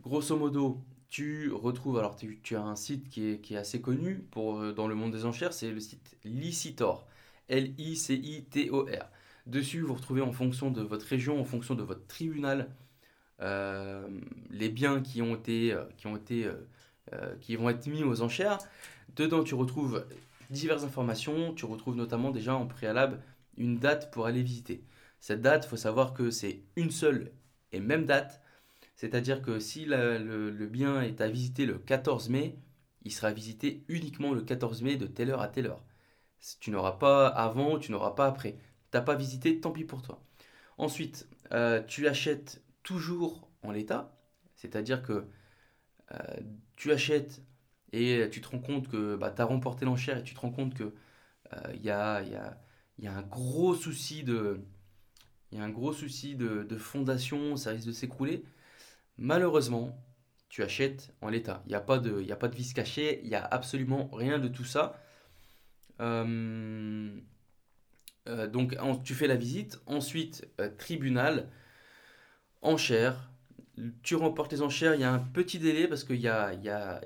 Grosso 0.01 0.35
modo, 0.35 0.83
tu 1.09 1.49
retrouves, 1.53 1.97
alors 1.97 2.17
tu, 2.17 2.41
tu 2.43 2.57
as 2.57 2.63
un 2.63 2.75
site 2.75 3.07
qui 3.07 3.29
est, 3.29 3.39
qui 3.39 3.53
est, 3.53 3.57
assez 3.57 3.79
connu 3.79 4.15
pour, 4.31 4.59
euh, 4.59 4.73
dans 4.73 4.89
le 4.89 4.95
monde 4.95 5.13
des 5.13 5.23
enchères, 5.23 5.53
c'est 5.53 5.71
le 5.71 5.79
site 5.79 6.17
Licitor. 6.25 7.07
L-I-C-I-T-O-R. 7.47 9.09
Dessus, 9.45 9.79
vous 9.79 9.93
retrouvez 9.93 10.21
en 10.21 10.33
fonction 10.33 10.71
de 10.71 10.81
votre 10.81 11.05
région, 11.05 11.39
en 11.39 11.45
fonction 11.45 11.73
de 11.73 11.83
votre 11.83 12.05
tribunal, 12.07 12.69
les 13.39 14.69
biens 14.69 15.01
qui 15.01 15.21
ont 15.21 15.35
été, 15.35 15.73
euh, 15.73 16.53
euh, 17.13 17.57
vont 17.57 17.69
être 17.69 17.87
mis 17.87 18.03
aux 18.03 18.21
enchères. 18.21 18.57
Dedans, 19.15 19.43
tu 19.43 19.55
retrouves 19.55 20.05
diverses 20.49 20.83
informations. 20.83 21.53
Tu 21.53 21.65
retrouves 21.65 21.95
notamment 21.95 22.31
déjà 22.31 22.55
en 22.55 22.65
préalable 22.65 23.21
une 23.57 23.77
date 23.79 24.11
pour 24.11 24.25
aller 24.25 24.43
visiter. 24.43 24.83
Cette 25.19 25.41
date, 25.41 25.65
il 25.65 25.69
faut 25.69 25.77
savoir 25.77 26.13
que 26.13 26.29
c'est 26.29 26.61
une 26.75 26.91
seule 26.91 27.31
et 27.71 27.79
même 27.79 28.05
date. 28.05 28.41
C'est-à-dire 28.95 29.41
que 29.41 29.59
si 29.59 29.85
le, 29.85 30.49
bien 30.67 31.01
est 31.01 31.21
à 31.21 31.27
visiter 31.27 31.65
le 31.65 31.77
14 31.77 32.29
mai, 32.29 32.57
il 33.03 33.11
sera 33.11 33.31
visité 33.31 33.83
uniquement 33.87 34.33
le 34.33 34.41
14 34.41 34.81
mai 34.81 34.97
de 34.97 35.07
telle 35.07 35.29
heure 35.29 35.41
à 35.41 35.47
telle 35.47 35.67
heure. 35.67 35.83
Tu 36.59 36.71
n'auras 36.71 36.93
pas 36.93 37.27
avant, 37.27 37.79
tu 37.79 37.91
n'auras 37.91 38.11
pas 38.11 38.27
après. 38.27 38.53
Tu 38.91 38.97
n'as 38.97 39.01
pas 39.01 39.15
visité, 39.15 39.59
tant 39.59 39.71
pis 39.71 39.83
pour 39.85 40.01
toi. 40.01 40.21
Ensuite, 40.77 41.27
tu 41.87 42.07
achètes 42.07 42.61
toujours 42.87 43.49
en 43.63 43.71
l'état, 43.71 44.17
c'est-à-dire 44.55 45.03
que 45.03 45.27
euh, 46.13 46.17
tu 46.77 46.93
achètes 46.93 47.43
et 47.91 48.29
tu 48.31 48.39
te 48.39 48.47
rends 48.47 48.59
compte 48.59 48.87
que 48.87 49.17
bah, 49.17 49.29
tu 49.29 49.41
as 49.41 49.45
remporté 49.45 49.83
l'enchère 49.83 50.17
et 50.17 50.23
tu 50.23 50.33
te 50.33 50.39
rends 50.39 50.51
compte 50.51 50.73
que 50.73 50.93
il 51.73 51.79
euh, 51.81 51.83
y, 51.83 51.89
a, 51.89 52.21
y, 52.21 52.35
a, 52.35 52.57
y, 52.99 53.07
a, 53.07 53.13
un 53.13 53.23
gros 53.23 53.75
souci 53.75 54.23
de 54.23 54.61
y 55.51 55.57
a 55.57 55.63
un 55.63 55.69
gros 55.69 55.91
souci 55.91 56.35
de, 56.35 56.77
fondation, 56.77 57.57
ça 57.57 57.71
risque 57.71 57.87
de 57.87 57.91
s'écrouler. 57.91 58.45
Malheureusement, 59.17 60.01
tu 60.47 60.63
achètes 60.63 61.13
en 61.21 61.29
l'état. 61.29 61.63
Il 61.65 61.69
n'y 61.69 61.75
a, 61.75 61.81
pas 61.81 61.99
de, 61.99 62.21
y 62.21 62.31
a 62.31 62.37
pas 62.37 62.47
de 62.47 62.55
vis 62.55 62.73
caché, 62.73 63.19
il 63.23 63.29
n'y 63.29 63.35
a 63.35 63.43
absolument 63.43 64.09
rien 64.13 64.39
de 64.39 64.47
tout 64.47 64.65
ça. 64.65 65.01
Euh, 65.99 67.19
donc 68.49 68.77
tu 69.03 69.13
fais 69.13 69.27
la 69.27 69.35
visite, 69.35 69.81
ensuite 69.87 70.47
tribunal, 70.77 71.49
enchères. 72.61 73.29
Tu 74.03 74.15
remportes 74.15 74.51
les 74.51 74.61
enchères, 74.61 74.95
il 74.95 75.01
y 75.01 75.03
a 75.03 75.13
un 75.13 75.19
petit 75.19 75.59
délai 75.59 75.87
parce 75.87 76.03
qu'il 76.03 76.17
y 76.17 76.21
y, 76.21 76.27
a, 76.27 77.01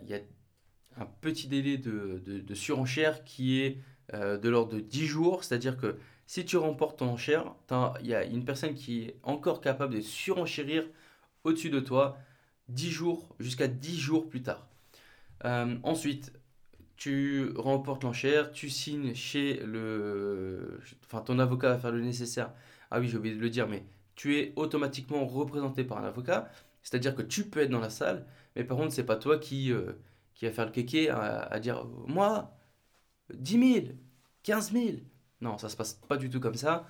un 0.97 1.05
petit 1.21 1.47
délai 1.47 1.77
de, 1.77 2.21
de, 2.25 2.53
surenchère 2.55 3.23
qui 3.23 3.61
est 3.61 3.77
euh, 4.13 4.37
de 4.37 4.49
l'ordre 4.49 4.73
de 4.75 4.79
10 4.79 5.05
jours. 5.05 5.43
C'est-à-dire 5.43 5.77
que 5.77 5.97
si 6.27 6.45
tu 6.45 6.57
remportes 6.57 6.99
ton 6.99 7.09
enchère, 7.09 7.53
il 8.01 8.07
y 8.07 8.15
a 8.15 8.23
une 8.23 8.45
personne 8.45 8.73
qui 8.73 9.03
est 9.03 9.15
encore 9.23 9.59
capable 9.61 9.95
de 9.95 10.01
surenchérir 10.01 10.85
au-dessus 11.43 11.69
de 11.69 11.79
toi 11.79 12.17
10 12.69 12.89
jours, 12.89 13.35
jusqu'à 13.39 13.67
10 13.67 13.99
jours 13.99 14.29
plus 14.29 14.41
tard. 14.41 14.67
Euh, 15.45 15.77
ensuite, 15.83 16.31
tu 16.95 17.49
remportes 17.55 18.03
l'enchère, 18.03 18.51
tu 18.51 18.69
signes 18.69 19.15
chez 19.15 19.55
le... 19.65 20.79
Enfin, 21.05 21.21
ton 21.21 21.39
avocat 21.39 21.69
va 21.69 21.79
faire 21.79 21.91
le 21.91 22.01
nécessaire. 22.01 22.51
Ah 22.91 22.99
oui, 22.99 23.09
j'ai 23.09 23.17
oublié 23.17 23.35
de 23.35 23.41
le 23.41 23.49
dire, 23.49 23.67
mais 23.67 23.83
tu 24.21 24.37
es 24.37 24.53
automatiquement 24.55 25.25
représenté 25.25 25.83
par 25.83 25.97
un 25.97 26.03
avocat. 26.03 26.47
C'est-à-dire 26.83 27.15
que 27.15 27.23
tu 27.23 27.45
peux 27.49 27.61
être 27.61 27.71
dans 27.71 27.79
la 27.79 27.89
salle, 27.89 28.27
mais 28.55 28.63
par 28.63 28.77
contre, 28.77 28.93
c'est 28.93 29.05
pas 29.05 29.15
toi 29.15 29.39
qui, 29.39 29.71
euh, 29.71 29.93
qui 30.35 30.45
va 30.45 30.51
faire 30.51 30.65
le 30.65 30.71
kéké 30.71 31.09
à, 31.09 31.59
dire 31.59 31.85
Moi, 32.07 32.55
10 33.33 33.73
000, 33.73 33.85
15 34.43 34.73
000. 34.73 34.85
Non, 35.41 35.57
ça 35.57 35.69
se 35.69 35.75
passe 35.77 35.95
pas 36.07 36.17
du 36.17 36.29
tout 36.29 36.39
comme 36.39 36.55
ça. 36.55 36.87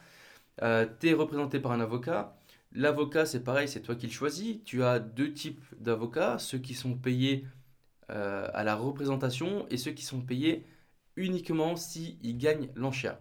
Euh, 0.64 0.86
tu 1.00 1.10
es 1.10 1.14
représenté 1.14 1.60
par 1.62 1.72
un 1.72 1.80
avocat. 1.82 2.38
L'avocat, 2.74 3.26
c'est 3.26 3.44
pareil, 3.44 3.70
c'est 3.70 3.82
toi 3.82 3.96
qui 3.96 4.08
le 4.08 4.14
choisis. 4.14 4.58
Tu 4.66 4.84
as 4.84 5.00
deux 5.00 5.34
types 5.34 5.64
d'avocats 5.80 6.38
ceux 6.40 6.60
qui 6.60 6.74
sont 6.74 6.96
payés 6.96 7.48
euh, 8.12 8.50
à 8.54 8.64
la 8.66 8.76
représentation 8.76 9.68
et 9.70 9.78
ceux 9.78 9.92
qui 9.92 10.04
sont 10.04 10.22
payés 10.22 10.66
uniquement 11.16 11.76
s'ils 11.78 12.18
ils 12.24 12.38
gagnent 12.38 12.70
l'enchère. 12.76 13.20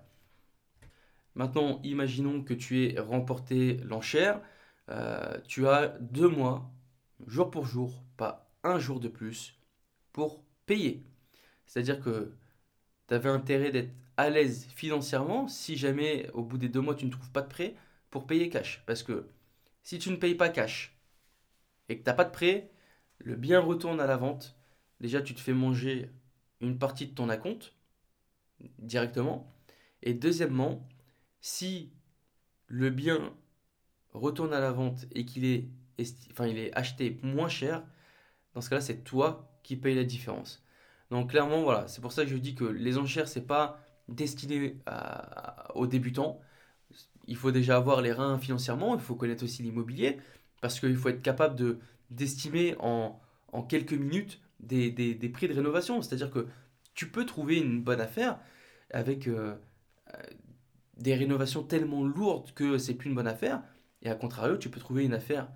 Maintenant, 1.35 1.81
imaginons 1.85 2.43
que 2.43 2.55
tu 2.55 2.85
aies 2.85 3.01
remporté 3.01 3.75
l'enchère. 3.85 4.41
Euh, 4.89 5.39
tu 5.47 5.67
as 5.69 5.89
deux 6.01 6.29
mois, 6.29 6.71
jour 7.27 7.51
pour 7.51 7.67
jour, 7.67 8.05
pas 8.17 8.51
un 8.63 8.79
jour 8.79 9.01
de 9.01 9.09
plus, 9.09 9.59
pour 10.13 10.43
payer. 10.67 11.05
C'est-à-dire 11.67 12.01
que 12.01 12.33
tu 13.09 13.15
avais 13.15 13.29
intérêt 13.29 13.71
d'être 13.71 13.95
à 14.17 14.29
l'aise 14.31 14.67
financièrement 14.75 15.49
si 15.49 15.77
jamais 15.77 16.29
au 16.35 16.43
bout 16.43 16.59
des 16.59 16.69
deux 16.69 16.81
mois 16.81 16.95
tu 16.95 17.07
ne 17.07 17.11
trouves 17.11 17.31
pas 17.31 17.43
de 17.43 17.49
prêt 17.49 17.75
pour 18.11 18.27
payer 18.27 18.51
cash. 18.51 18.83
Parce 18.87 19.03
que 19.03 19.29
si 19.83 19.99
tu 19.99 20.11
ne 20.11 20.17
payes 20.17 20.35
pas 20.35 20.49
cash 20.49 20.97
et 21.89 21.99
que 21.99 22.05
tu 22.05 22.11
n'as 22.11 22.15
pas 22.15 22.25
de 22.25 22.31
prêt, 22.31 22.71
le 23.19 23.37
bien 23.37 23.61
retourne 23.61 24.01
à 24.01 24.07
la 24.07 24.17
vente. 24.17 24.57
Déjà, 25.01 25.23
tu 25.23 25.35
te 25.35 25.41
fais 25.41 25.53
manger 25.53 26.11
une 26.61 26.79
partie 26.79 27.07
de 27.07 27.15
ton 27.15 27.29
acompte 27.29 27.75
directement. 28.79 29.53
Et 30.03 30.15
deuxièmement, 30.15 30.87
si 31.41 31.91
le 32.69 32.91
bien 32.91 33.33
retourne 34.13 34.53
à 34.53 34.61
la 34.61 34.73
vente 34.73 35.07
et 35.13 35.25
qu'il 35.25 35.45
est, 35.45 35.69
enfin, 36.31 36.47
est 36.47 36.73
acheté 36.75 37.19
moins 37.23 37.49
cher, 37.49 37.83
dans 38.55 38.61
ce 38.61 38.71
cas-là, 38.71 38.81
c'est 38.81 39.05
toi 39.05 39.51
qui 39.63 39.77
payes 39.77 39.95
la 39.95 40.05
différence. 40.05 40.63
Donc 41.11 41.31
clairement, 41.31 41.63
voilà, 41.63 41.89
c'est 41.89 42.01
pour 42.01 42.13
ça 42.13 42.25
que 42.25 42.31
je 42.31 42.37
dis 42.37 42.55
que 42.55 42.65
les 42.65 42.99
enchères, 42.99 43.29
c'est 43.29 43.47
pas 43.47 43.81
destiné 44.09 44.77
aux 45.75 45.87
débutants. 45.87 46.41
Il 47.27 47.37
faut 47.37 47.51
déjà 47.53 47.77
avoir 47.77 48.01
les 48.03 48.13
reins 48.13 48.39
financièrement, 48.39 48.95
il 48.95 49.01
faut 49.01 49.15
connaître 49.15 49.45
aussi 49.45 49.63
l'immobilier, 49.63 50.19
parce 50.61 50.81
qu'il 50.81 50.97
faut 50.97 51.09
être 51.09 51.23
capable 51.23 51.57
de 51.57 51.79
d'estimer 52.11 52.75
en, 52.81 53.21
en, 53.53 53.63
quelques 53.63 53.93
minutes 53.93 54.41
des, 54.59 54.91
des, 54.91 55.15
des 55.15 55.29
prix 55.29 55.47
de 55.47 55.55
rénovation. 55.55 56.03
C'est-à-dire 56.03 56.31
que 56.31 56.49
tu 56.95 57.09
peux 57.09 57.25
trouver 57.25 57.59
une 57.59 57.81
bonne 57.83 58.01
affaire 58.01 58.41
avec 58.91 59.29
euh, 59.29 59.55
des 61.01 61.15
rénovations 61.15 61.63
tellement 61.63 62.05
lourdes 62.05 62.53
que 62.53 62.79
c'est 62.79 62.95
plus 62.95 63.09
une 63.09 63.17
bonne 63.17 63.27
affaire. 63.27 63.63
Et 64.03 64.11
à 64.11 64.15
contrario, 64.15 64.57
tu 64.57 64.71
peux 64.71 64.81
trouver 64.81 65.05
une 65.05 65.15
affaire 65.15 65.49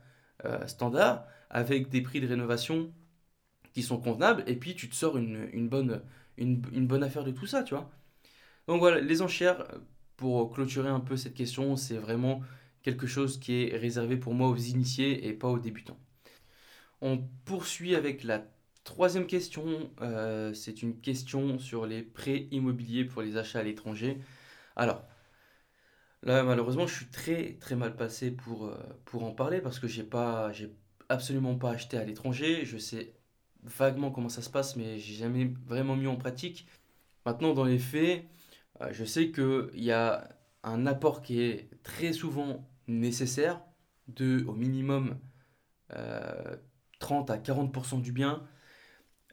euh, 0.44 0.66
standard 0.66 1.26
avec 1.50 1.88
des 1.88 2.00
prix 2.00 2.20
de 2.20 2.26
rénovation 2.26 2.92
qui 3.72 3.82
sont 3.82 3.98
convenables 3.98 4.44
et 4.46 4.56
puis 4.56 4.74
tu 4.74 4.88
te 4.88 4.94
sors 4.94 5.16
une, 5.16 5.68
bonne, 5.68 6.02
une, 6.36 6.60
bonne 6.86 7.02
affaire 7.02 7.24
de 7.24 7.30
tout 7.30 7.46
ça, 7.46 7.62
tu 7.62 7.74
vois. 7.74 7.90
Donc 8.66 8.80
voilà, 8.80 9.00
les 9.00 9.22
enchères, 9.22 9.66
pour 10.16 10.52
clôturer 10.52 10.88
un 10.88 11.00
peu 11.00 11.16
cette 11.16 11.34
question, 11.34 11.76
c'est 11.76 11.96
vraiment 11.96 12.40
quelque 12.82 13.06
chose 13.06 13.38
qui 13.38 13.64
est 13.64 13.76
réservé 13.76 14.16
pour 14.16 14.34
moi 14.34 14.48
aux 14.48 14.56
initiés 14.56 15.26
et 15.26 15.32
pas 15.32 15.48
aux 15.48 15.58
débutants. 15.58 15.98
On 17.00 17.18
poursuit 17.44 17.94
avec 17.94 18.22
la 18.24 18.44
troisième 18.84 19.26
question. 19.26 19.90
Euh, 20.00 20.54
c'est 20.54 20.82
une 20.82 21.00
question 21.00 21.58
sur 21.58 21.86
les 21.86 22.02
prêts 22.02 22.46
immobiliers 22.50 23.04
pour 23.04 23.22
les 23.22 23.36
achats 23.36 23.60
à 23.60 23.62
l'étranger. 23.62 24.18
Alors, 24.76 25.04
Là, 26.24 26.42
malheureusement, 26.42 26.86
je 26.86 26.94
suis 26.94 27.06
très 27.06 27.54
très 27.60 27.76
mal 27.76 27.96
passé 27.96 28.30
pour, 28.30 28.66
euh, 28.66 28.74
pour 29.04 29.24
en 29.24 29.32
parler 29.32 29.60
parce 29.60 29.78
que 29.78 29.86
j'ai 29.86 30.02
pas, 30.02 30.50
j'ai 30.52 30.74
absolument 31.10 31.56
pas 31.56 31.70
acheté 31.72 31.98
à 31.98 32.04
l'étranger. 32.04 32.64
Je 32.64 32.78
sais 32.78 33.14
vaguement 33.62 34.10
comment 34.10 34.30
ça 34.30 34.40
se 34.42 34.48
passe, 34.50 34.76
mais 34.76 34.98
j'ai 34.98 35.14
jamais 35.14 35.52
vraiment 35.66 35.96
mis 35.96 36.06
en 36.06 36.16
pratique. 36.16 36.66
Maintenant, 37.26 37.52
dans 37.54 37.64
les 37.64 37.78
faits, 37.78 38.24
euh, 38.80 38.88
je 38.92 39.04
sais 39.04 39.32
qu'il 39.32 39.68
y 39.74 39.92
a 39.92 40.28
un 40.62 40.86
apport 40.86 41.22
qui 41.22 41.42
est 41.42 41.68
très 41.82 42.14
souvent 42.14 42.66
nécessaire, 42.88 43.60
de 44.08 44.44
au 44.46 44.54
minimum 44.54 45.18
30 47.00 47.30
euh, 47.30 47.32
à 47.34 47.38
40% 47.38 48.00
du 48.00 48.12
bien. 48.12 48.46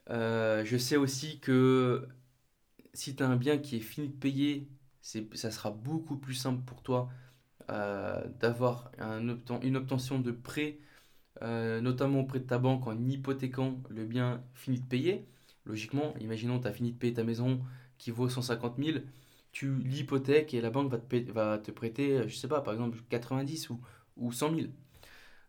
je 0.09 0.77
sais 0.77 0.97
aussi 0.97 1.39
que 1.39 2.07
si 2.93 3.15
tu 3.15 3.23
as 3.23 3.27
un 3.29 3.37
bien 3.37 3.57
qui 3.57 3.77
est 3.77 3.79
fini 3.81 4.09
de 4.09 4.13
payer 4.13 4.69
ça 5.01 5.51
sera 5.51 5.71
beaucoup 5.71 6.17
plus 6.17 6.35
simple 6.35 6.63
pour 6.65 6.81
toi 6.83 7.09
euh, 7.69 8.23
d'avoir 8.39 8.91
un 8.99 9.37
une 9.61 9.77
obtention 9.77 10.19
de 10.19 10.31
prêt, 10.31 10.79
euh, 11.41 11.81
notamment 11.81 12.21
auprès 12.21 12.39
de 12.39 12.45
ta 12.45 12.59
banque 12.59 12.87
en 12.87 12.97
hypothéquant 13.07 13.81
le 13.89 14.05
bien 14.05 14.43
fini 14.53 14.79
de 14.79 14.85
payer. 14.85 15.25
Logiquement, 15.65 16.13
imaginons 16.19 16.59
tu 16.59 16.67
as 16.67 16.73
fini 16.73 16.91
de 16.93 16.97
payer 16.97 17.13
ta 17.13 17.23
maison 17.23 17.61
qui 17.97 18.11
vaut 18.11 18.29
150 18.29 18.77
000, 18.83 18.99
tu 19.51 19.75
l'hypothèques 19.79 20.53
et 20.53 20.61
la 20.61 20.69
banque 20.71 20.91
va 20.91 21.57
te, 21.57 21.71
prêter, 21.71 22.27
je 22.27 22.35
sais 22.35 22.47
pas, 22.47 22.61
par 22.61 22.73
exemple 22.73 22.97
90 23.09 23.69
ou, 23.69 23.79
ou 24.17 24.31
100 24.31 24.55
000. 24.55 24.67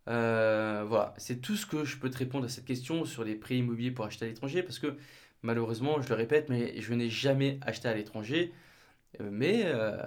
Euh, 0.08 0.84
voilà, 0.86 1.14
c'est 1.16 1.40
tout 1.40 1.56
ce 1.56 1.66
que 1.66 1.84
je 1.84 1.96
peux 1.98 2.10
te 2.10 2.18
répondre 2.18 2.44
à 2.44 2.48
cette 2.48 2.64
question 2.64 3.04
sur 3.04 3.24
les 3.24 3.36
prêts 3.36 3.56
immobiliers 3.56 3.92
pour 3.92 4.04
acheter 4.04 4.24
à 4.26 4.28
l'étranger 4.28 4.62
parce 4.62 4.78
que 4.78 4.96
malheureusement, 5.42 6.00
je 6.02 6.08
le 6.08 6.14
répète, 6.14 6.48
mais 6.48 6.80
je 6.80 6.92
n'ai 6.94 7.08
jamais 7.08 7.58
acheté 7.62 7.88
à 7.88 7.94
l'étranger. 7.94 8.52
Euh, 9.20 9.28
mais 9.30 9.62
euh, 9.66 10.02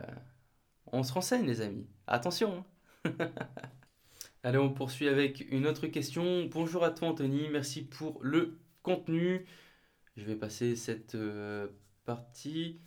on 0.91 1.04
se 1.04 1.13
renseigne, 1.13 1.46
les 1.46 1.62
amis. 1.62 1.88
Attention. 2.08 2.65
Hein. 3.06 3.15
Allez, 4.44 4.58
on 4.58 4.74
poursuit 4.74 5.08
avec 5.08 5.46
une 5.52 5.68
autre 5.68 5.88
question. 5.88 6.46
Bonjour 6.46 6.84
à 6.84 6.91
toi, 6.91 7.10
Anthony. 7.10 7.50
Merci 7.50 7.84
pour 7.84 8.20
le 8.24 8.60
contenu. 8.84 9.46
Je 10.18 10.24
vais 10.26 10.36
passer 10.36 10.76
cette 10.76 11.15
euh, 11.15 11.68
partie. 12.06 12.80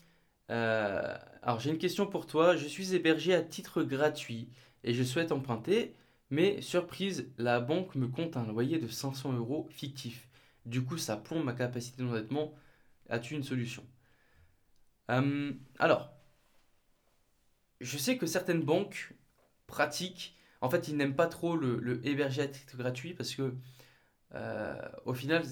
alors, 0.49 1.61
j'ai 1.61 1.71
une 1.71 1.79
question 1.79 2.07
pour 2.07 2.27
toi. 2.27 2.57
Je 2.57 2.67
suis 2.67 2.95
hébergé 2.95 3.35
à 3.35 3.43
titre 3.43 3.83
gratuit 3.83 4.51
et 4.85 4.95
je 4.95 5.03
souhaite 5.03 5.33
emprunter, 5.33 5.97
mais 6.31 6.61
surprise, 6.63 7.31
la 7.39 7.61
banque 7.61 7.95
me 7.97 8.09
compte 8.09 8.37
un 8.37 8.47
loyer 8.47 8.79
de 8.79 8.89
500 8.89 9.33
euros 9.35 9.69
fictif. 9.71 10.29
Du 10.67 10.85
coup, 10.85 10.99
ça 10.99 11.17
plombe 11.17 11.45
ma 11.45 11.53
capacité 11.55 12.03
d'endettement. 12.03 12.55
As-tu 13.09 13.35
une 13.35 13.43
solution? 13.43 13.85
Euh, 15.11 15.53
alors, 15.79 16.13
je 17.81 17.97
sais 17.99 18.19
que 18.19 18.27
certaines 18.27 18.63
banques 18.63 19.15
pratiquent, 19.67 20.37
en 20.61 20.71
fait, 20.71 20.89
ils 20.89 20.97
n'aiment 20.97 21.17
pas 21.17 21.27
trop 21.27 21.57
le, 21.57 21.79
le 21.79 22.07
héberger 22.07 22.43
à 22.43 22.49
titre 22.49 22.77
gratuit 22.77 23.15
parce 23.15 23.35
que, 23.35 23.55
euh, 24.35 24.89
au 25.07 25.15
final, 25.15 25.45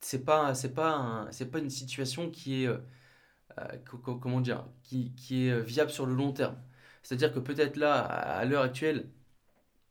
c'est 0.00 0.24
pas, 0.24 0.52
pas, 0.74 1.28
une 1.58 1.70
situation 1.70 2.30
qui 2.30 2.64
est, 2.64 2.66
euh, 2.66 2.78
comment 3.86 4.40
dire, 4.40 4.66
qui, 4.82 5.12
est 5.48 5.60
viable 5.60 5.90
sur 5.90 6.06
le 6.06 6.14
long 6.14 6.32
terme. 6.32 6.56
C'est-à-dire 7.02 7.32
que 7.32 7.38
peut-être 7.40 7.76
là, 7.76 8.00
à 8.00 8.44
l'heure 8.44 8.62
actuelle, 8.62 9.08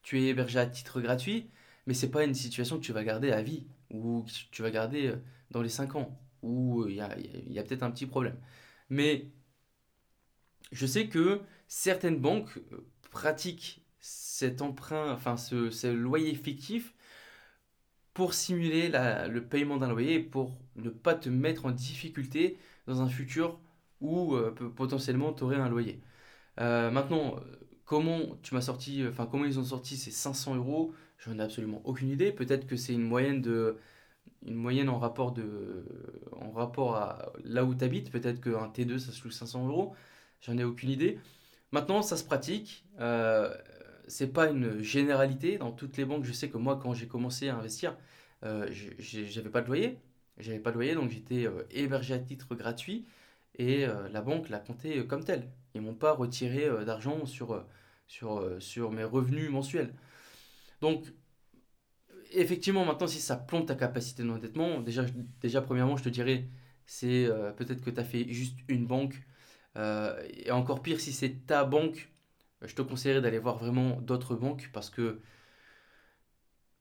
tu 0.04 0.21
es 0.21 0.28
hébergé 0.28 0.60
à 0.60 0.67
titre 0.67 1.02
gratuit, 1.02 1.50
mais 1.88 1.93
c'est 1.93 2.12
pas 2.12 2.23
une 2.23 2.36
situation 2.36 2.78
que 2.78 2.84
tu 2.86 2.93
vas 2.93 3.04
garder 3.04 3.32
à 3.32 3.41
vie 3.41 3.67
ou 3.91 4.23
que 4.23 4.32
tu 4.52 4.62
vas 4.62 4.71
garder 4.71 5.13
dans 5.52 5.62
les 5.62 5.69
5 5.69 5.95
ans 5.95 6.19
où 6.48 6.88
il 6.88 6.96
y 6.96 7.02
a, 7.02 7.16
y 7.20 7.60
a 7.60 7.64
peut-être 7.64 7.84
un 7.84 7.92
petit 7.92 8.06
problème. 8.06 8.38
Mais 8.90 9.28
je 10.72 10.86
sais 10.86 11.08
que 11.08 11.42
certaines 11.68 12.20
banques 12.20 12.58
euh, 12.72 12.86
pratiquent 13.12 13.84
cet 14.00 14.62
emprunt, 14.62 15.12
enfin 15.12 15.38
ce, 15.38 15.88
loyer 15.88 16.36
fictif 16.36 16.94
pour 18.14 18.34
simuler 18.34 18.90
le 18.90 19.40
paiement 19.42 19.78
d'un 19.78 19.90
loyer 19.90 20.20
pour 20.20 20.58
ne 20.76 20.90
pas 20.90 21.14
te 21.14 21.30
mettre 21.30 21.66
en 21.66 21.72
difficulté 21.72 22.58
dans 22.88 23.02
un 23.02 23.10
futur 23.10 23.60
où 24.02 24.36
euh, 24.36 24.52
potentiellement 24.76 25.34
tu 25.34 25.44
aurais 25.44 25.58
un 25.58 25.70
loyer. 25.70 26.02
Euh, 26.60 26.90
maintenant, 26.90 27.36
comment 27.86 28.38
tu 28.42 28.56
m'as 28.56 28.62
sorti, 28.62 29.06
enfin 29.08 29.28
comment 29.30 29.46
ils 29.46 29.60
ont 29.60 29.64
sorti 29.64 29.98
ces 29.98 30.12
500 30.12 30.56
euros, 30.56 30.94
j'en 31.20 31.38
ai 31.38 31.42
absolument 31.42 31.82
aucune 31.86 32.10
idée. 32.10 32.32
Peut-être 32.32 32.66
que 32.66 32.76
c'est 32.76 32.94
une 32.94 33.04
moyenne 33.04 33.42
de, 33.42 33.78
une 34.48 34.56
moyenne 34.56 34.90
en 34.90 35.00
rapport 35.00 35.32
de, 35.32 35.86
en 36.32 36.52
rapport 36.52 36.96
à 36.96 37.34
là 37.44 37.66
où 37.66 37.76
tu 37.76 37.84
habites. 37.84 38.12
Peut-être 38.12 38.42
qu'un 38.42 38.70
T2 38.70 39.00
ça 39.00 39.12
se 39.12 39.24
loue 39.24 39.32
500 39.32 39.68
euros. 39.68 39.96
J'en 40.42 40.58
ai 40.58 40.64
aucune 40.64 40.90
idée. 40.90 41.20
Maintenant, 41.72 42.02
ça 42.02 42.18
se 42.18 42.24
pratique. 42.24 42.86
Euh, 43.00 43.54
c'est 44.08 44.32
pas 44.34 44.50
une 44.50 44.82
généralité 44.82 45.58
dans 45.58 45.72
toutes 45.72 45.98
les 45.98 46.06
banques. 46.06 46.24
Je 46.24 46.32
sais 46.32 46.50
que 46.50 46.58
moi, 46.58 46.80
quand 46.82 46.94
j'ai 46.94 47.08
commencé 47.08 47.50
à 47.50 47.58
investir, 47.58 47.96
euh, 48.44 48.68
j'avais 49.00 49.50
pas 49.50 49.62
de 49.62 49.68
loyer. 49.68 49.98
J'avais 50.38 50.60
pas 50.60 50.72
de 50.72 50.76
loyer, 50.76 50.96
donc 50.96 51.10
j'étais 51.10 51.48
euh, 51.48 51.64
hébergé 51.72 52.14
à 52.14 52.20
titre 52.20 52.56
gratuit 52.56 53.06
et 53.58 53.86
euh, 53.88 54.08
la 54.10 54.22
banque 54.22 54.50
l'a 54.50 54.60
compté 54.60 55.06
comme 55.08 55.24
tel. 55.24 55.50
Ils 55.74 55.82
m'ont 55.82 55.96
pas 55.96 56.14
retiré 56.14 56.70
d'argent 56.86 57.26
sur, 57.26 57.64
sur, 58.08 58.48
sur 58.60 58.92
mes 58.92 59.04
revenus 59.04 59.50
mensuels. 59.50 59.94
Donc, 60.82 61.06
effectivement, 62.39 62.86
maintenant, 62.86 63.08
si 63.08 63.19
ça 63.19 63.36
plombe 63.38 63.65
ta 63.65 63.76
capacité 63.76 64.23
d'endettement, 64.23 64.82
déjà, 64.82 65.06
déjà, 65.41 65.62
premièrement, 65.62 65.97
je 65.97 66.04
te 66.04 66.10
dirais, 66.10 66.47
c'est 66.86 67.30
peut-être 67.58 67.82
que 67.82 67.89
tu 67.89 68.00
as 68.00 68.04
fait 68.04 68.32
juste 68.32 68.58
une 68.67 68.86
banque 68.88 69.21
euh, 69.78 70.15
et 70.30 70.52
encore 70.52 70.82
pire, 70.82 71.00
si 71.00 71.13
c'est 71.13 71.45
ta 71.45 71.63
banque, 71.63 72.10
je 72.63 72.73
te 72.73 72.82
conseillerais 72.82 73.21
d'aller 73.21 73.39
voir 73.39 73.58
vraiment 73.58 74.02
d'autres 74.02 74.36
banques 74.36 74.69
parce 74.73 74.89
que 74.89 75.21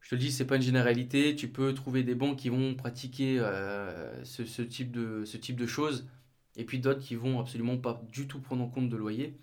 je 0.00 0.10
te 0.10 0.14
le 0.14 0.20
dis, 0.20 0.32
c'est 0.32 0.46
pas 0.46 0.56
une 0.56 0.62
généralité. 0.62 1.34
Tu 1.36 1.48
peux 1.48 1.74
trouver 1.74 2.02
des 2.02 2.14
banques 2.14 2.38
qui 2.38 2.48
vont 2.48 2.74
pratiquer 2.74 3.38
euh, 3.40 4.24
ce, 4.24 4.62
type 4.62 4.92
de, 4.92 5.66
choses 5.66 6.08
et 6.56 6.64
puis 6.64 6.78
d'autres 6.78 7.00
qui 7.00 7.16
vont 7.16 7.40
absolument 7.40 7.76
pas 7.76 8.02
du 8.10 8.28
tout 8.28 8.40
prendre 8.40 8.62
en 8.62 8.68
compte 8.68 8.88
de 8.88 8.96
loyer. 8.96 9.36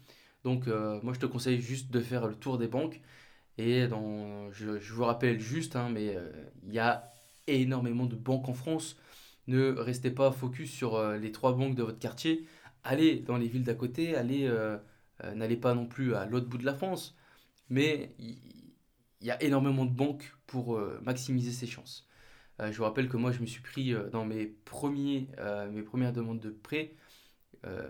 Donc, 0.43 0.67
euh, 0.67 0.99
moi, 1.03 1.13
je 1.13 1.19
te 1.19 1.25
conseille 1.25 1.61
juste 1.61 1.91
de 1.91 1.99
faire 1.99 2.27
le 2.27 2.35
tour 2.35 2.57
des 2.57 2.67
banques. 2.67 3.01
Et 3.57 3.87
dans, 3.87 4.51
je, 4.51 4.93
vous 4.93 5.05
rappelle 5.05 5.39
juste, 5.39 5.75
hein, 5.75 5.89
mais 5.89 6.17
il 6.65 6.73
y 6.73 6.79
a 6.79 7.11
énormément 7.47 8.05
de 8.05 8.15
banques 8.15 8.49
en 8.49 8.53
France. 8.53 8.97
Ne 9.47 9.71
restez 9.71 10.11
pas 10.11 10.31
focus 10.31 10.71
sur 10.71 11.01
les 11.13 11.31
trois 11.31 11.53
banques 11.53 11.75
de 11.75 11.83
votre 11.83 11.99
quartier 11.99 12.47
allez 12.83 13.19
dans 13.19 13.37
les 13.37 13.47
villes 13.47 13.63
d'à 13.63 13.75
côté, 13.75 14.15
allez, 14.15 14.45
euh, 14.47 14.77
euh, 15.23 15.33
n'allez 15.35 15.57
pas 15.57 15.73
non 15.73 15.85
plus 15.85 16.15
à 16.15 16.25
l'autre 16.25 16.47
bout 16.47 16.57
de 16.57 16.65
la 16.65 16.73
France, 16.73 17.15
mais 17.69 18.13
il 18.19 18.37
y, 19.21 19.31
a 19.31 19.41
énormément 19.41 19.85
de 19.85 19.93
banques 19.93 20.35
pour 20.47 20.75
euh, 20.75 20.99
maximiser 21.03 21.51
ses 21.51 21.67
chances. 21.67 22.07
je 22.59 22.77
vous 22.77 22.83
rappelle 22.83 23.09
que 23.09 23.17
moi, 23.17 23.31
je 23.31 23.39
me 23.41 23.45
suis 23.45 23.61
pris 23.61 23.93
dans 24.11 24.25
mes, 24.25 24.45
premiers, 24.45 25.27
mes 25.71 25.81
premières 25.81 26.13
demandes 26.13 26.39
de 26.39 26.49
prêt, 26.49 26.95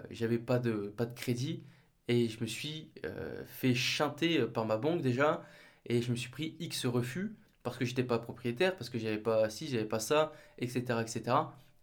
j'avais 0.10 0.40
pas 0.40 0.60
de, 0.60 0.94
pas 0.96 1.06
de 1.06 1.14
crédit 1.14 1.64
et 2.08 2.28
je 2.30 2.40
me 2.42 2.48
suis 2.48 2.90
fait 3.46 3.74
chanter 3.74 4.42
par 4.46 4.66
ma 4.66 4.78
banque 4.78 5.02
déjà 5.02 5.44
et 5.86 6.02
je 6.02 6.12
me 6.12 6.16
suis 6.16 6.30
pris 6.30 6.56
X 6.60 6.86
refus 6.86 7.36
parce 7.64 7.78
que 7.78 7.86
j'étais 7.86 8.04
pas 8.04 8.20
propriétaire, 8.20 8.76
parce 8.76 8.90
que 8.90 9.00
j'avais 9.00 9.18
pas 9.18 9.50
ci, 9.50 9.68
j'avais 9.68 9.86
pas 9.86 10.00
ça, 10.00 10.34
etc., 10.60 11.00
etc. 11.02 11.36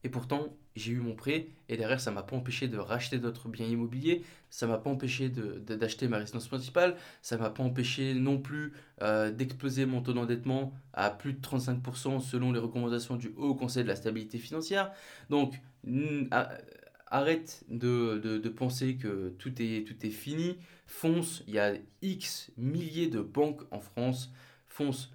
Et 0.05 0.09
pourtant, 0.09 0.57
j'ai 0.77 0.93
eu 0.93 1.01
mon 1.01 1.15
prêt 1.15 1.49
et 1.69 1.77
derrière, 1.77 2.01
ça 2.01 2.11
m'a 2.11 2.23
pas 2.23 2.37
empêché 2.37 2.69
de 2.69 2.79
racheter 2.79 3.19
d'autres 3.19 3.49
biens 3.49 3.67
immobiliers, 3.67 4.23
ça 4.49 4.67
m'a 4.67 4.79
pas 4.79 4.89
empêché 4.89 5.29
d'acheter 5.29 6.09
ma 6.09 6.19
résidence 6.19 6.49
principale, 6.49 6.97
ça 7.23 7.37
m'a 7.37 7.51
pas 7.51 7.63
empêché 7.63 8.15
non 8.15 8.39
plus 8.39 8.73
euh, 9.03 9.31
d'exploser 9.31 9.85
mon 9.85 10.01
taux 10.01 10.15
d'endettement 10.15 10.73
à 10.95 11.11
plus 11.11 11.35
de 11.35 11.41
35% 11.41 12.21
selon 12.21 12.53
les 12.53 12.61
recommandations 12.61 13.17
du 13.17 13.33
Haut 13.37 13.55
Conseil 13.55 13.83
de 13.83 13.89
la 13.89 13.97
stabilité 13.97 14.39
financière. 14.39 14.91
Donc, 15.29 15.61
arrête 17.11 17.65
de, 17.69 18.19
de, 18.19 18.49
penser 18.49 18.97
que 18.97 19.31
tout 19.39 19.61
est, 19.61 19.87
tout 19.87 20.07
est 20.07 20.11
fini, 20.11 20.59
fonce, 20.87 21.43
il 21.47 21.55
y 21.55 21.59
a 21.59 21.75
X 22.03 22.53
milliers 22.57 23.09
de 23.09 23.21
banques 23.21 23.63
en 23.71 23.81
France, 23.81 24.33
fonce, 24.69 25.13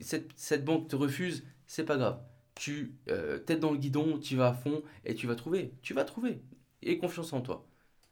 cette, 0.00 0.30
cette 0.36 0.64
banque 0.64 0.88
te 0.88 0.96
refuse, 0.96 1.44
c'est 1.66 1.84
pas 1.84 1.96
grave 1.96 2.20
tu 2.56 2.94
euh, 3.08 3.38
tête 3.38 3.60
dans 3.60 3.70
le 3.70 3.78
guidon, 3.78 4.18
tu 4.18 4.34
vas 4.36 4.48
à 4.48 4.54
fond 4.54 4.82
et 5.04 5.14
tu 5.14 5.28
vas 5.28 5.36
trouver. 5.36 5.72
Tu 5.82 5.94
vas 5.94 6.04
trouver. 6.04 6.42
Et 6.82 6.98
confiance 6.98 7.32
en 7.32 7.40
toi. 7.40 7.68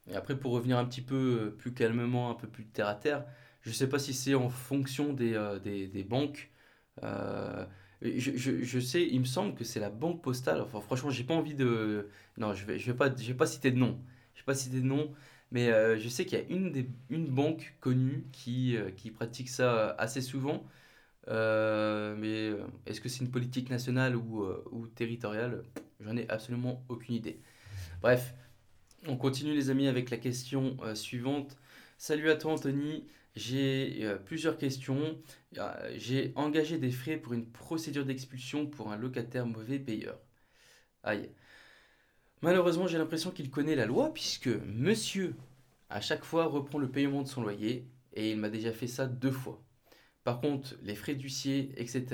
Et 0.06 0.14
après, 0.14 0.38
pour 0.38 0.52
revenir 0.52 0.78
un 0.78 0.84
petit 0.84 1.02
peu 1.02 1.14
euh, 1.46 1.50
plus 1.50 1.74
calmement, 1.74 2.30
un 2.30 2.34
peu 2.34 2.46
plus 2.46 2.66
terre 2.66 2.88
à 2.88 2.94
terre, 2.94 3.24
je 3.62 3.70
ne 3.70 3.74
sais 3.74 3.88
pas 3.88 3.98
si 3.98 4.12
c'est 4.14 4.34
en 4.34 4.50
fonction 4.50 5.12
des, 5.12 5.34
euh, 5.34 5.58
des, 5.58 5.88
des 5.88 6.04
banques. 6.04 6.50
Je, 8.04 8.62
je, 8.62 8.80
sais, 8.80 9.06
il 9.06 9.20
me 9.20 9.24
semble 9.24 9.54
que 9.54 9.64
c'est 9.64 9.80
la 9.80 9.90
banque 9.90 10.22
postale. 10.22 10.60
Enfin, 10.60 10.80
franchement, 10.80 11.10
j'ai 11.10 11.24
pas 11.24 11.34
envie 11.34 11.54
de. 11.54 12.08
Non, 12.38 12.54
je 12.54 12.64
vais, 12.66 12.78
je 12.78 12.90
vais, 12.90 12.96
pas, 12.96 13.14
je 13.16 13.26
vais 13.28 13.34
pas 13.34 13.46
citer 13.46 13.70
de 13.70 13.78
nom. 13.78 13.98
Je 14.34 14.40
vais 14.40 14.46
pas 14.46 14.54
citer 14.54 14.80
de 14.80 14.86
nom. 14.86 15.12
Mais 15.50 15.68
je 15.98 16.08
sais 16.08 16.24
qu'il 16.26 16.38
y 16.38 16.42
a 16.42 16.44
une, 16.48 16.72
des, 16.72 16.88
une 17.10 17.26
banque 17.26 17.74
connue 17.80 18.24
qui, 18.32 18.76
qui 18.96 19.10
pratique 19.10 19.48
ça 19.48 19.90
assez 19.98 20.20
souvent. 20.20 20.64
Euh, 21.28 22.14
mais 22.18 22.50
euh, 22.50 22.66
est-ce 22.86 23.00
que 23.00 23.08
c'est 23.08 23.20
une 23.20 23.30
politique 23.30 23.70
nationale 23.70 24.16
ou, 24.16 24.42
euh, 24.44 24.62
ou 24.72 24.86
territoriale? 24.86 25.64
J'en 26.00 26.16
ai 26.16 26.28
absolument 26.28 26.84
aucune 26.88 27.14
idée. 27.14 27.40
Bref, 28.02 28.34
on 29.08 29.16
continue 29.16 29.54
les 29.54 29.70
amis 29.70 29.88
avec 29.88 30.10
la 30.10 30.18
question 30.18 30.76
suivante. 30.94 31.56
Salut 31.98 32.30
à 32.30 32.36
toi 32.36 32.52
Anthony, 32.52 33.06
j'ai 33.36 34.06
plusieurs 34.26 34.58
questions. 34.58 35.18
j'ai 35.96 36.32
engagé 36.36 36.78
des 36.78 36.90
frais 36.90 37.16
pour 37.16 37.32
une 37.34 37.50
procédure 37.50 38.04
d'expulsion 38.04 38.66
pour 38.66 38.92
un 38.92 38.96
locataire 38.96 39.46
mauvais 39.46 39.78
payeur. 39.78 40.18
Aïe. 41.02 41.30
Malheureusement, 42.42 42.86
j'ai 42.86 42.98
l'impression 42.98 43.30
qu'il 43.30 43.50
connaît 43.50 43.74
la 43.74 43.86
loi 43.86 44.12
puisque 44.12 44.48
monsieur 44.48 45.34
à 45.90 46.00
chaque 46.00 46.24
fois 46.24 46.46
reprend 46.46 46.78
le 46.78 46.90
paiement 46.90 47.22
de 47.22 47.28
son 47.28 47.42
loyer 47.42 47.86
et 48.14 48.32
il 48.32 48.38
m'a 48.38 48.50
déjà 48.50 48.72
fait 48.72 48.86
ça 48.86 49.06
deux 49.06 49.30
fois. 49.30 49.62
Par 50.24 50.40
contre, 50.40 50.74
les 50.82 50.94
frais 50.94 51.14
d'huissier, 51.14 51.72
etc., 51.76 52.04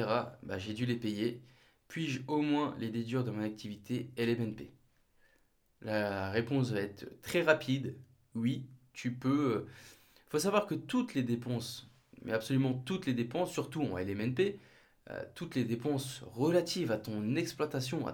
bah, 0.42 0.58
j'ai 0.58 0.74
dû 0.74 0.86
les 0.86 0.96
payer. 0.96 1.42
Puis-je 1.88 2.20
au 2.28 2.42
moins 2.42 2.76
les 2.78 2.90
déduire 2.90 3.24
de 3.24 3.30
mon 3.30 3.42
activité 3.42 4.10
LMNP 4.16 4.72
La 5.82 6.30
réponse 6.30 6.70
va 6.72 6.80
être 6.80 7.06
très 7.22 7.42
rapide. 7.42 7.96
Oui, 8.34 8.66
tu 8.92 9.14
peux. 9.14 9.66
Il 10.30 10.34
faut 10.34 10.38
savoir 10.38 10.66
que 10.66 10.76
toutes 10.76 11.14
les 11.14 11.24
dépenses, 11.24 11.90
mais 12.22 12.30
absolument 12.30 12.72
toutes 12.72 13.06
les 13.06 13.14
dépenses, 13.14 13.50
surtout 13.52 13.82
en 13.82 13.98
LMNP, 13.98 14.60
euh, 15.10 15.24
toutes 15.34 15.56
les 15.56 15.64
dépenses 15.64 16.22
relatives 16.34 16.92
à 16.92 16.98
ton 16.98 17.34
exploitation, 17.34 18.06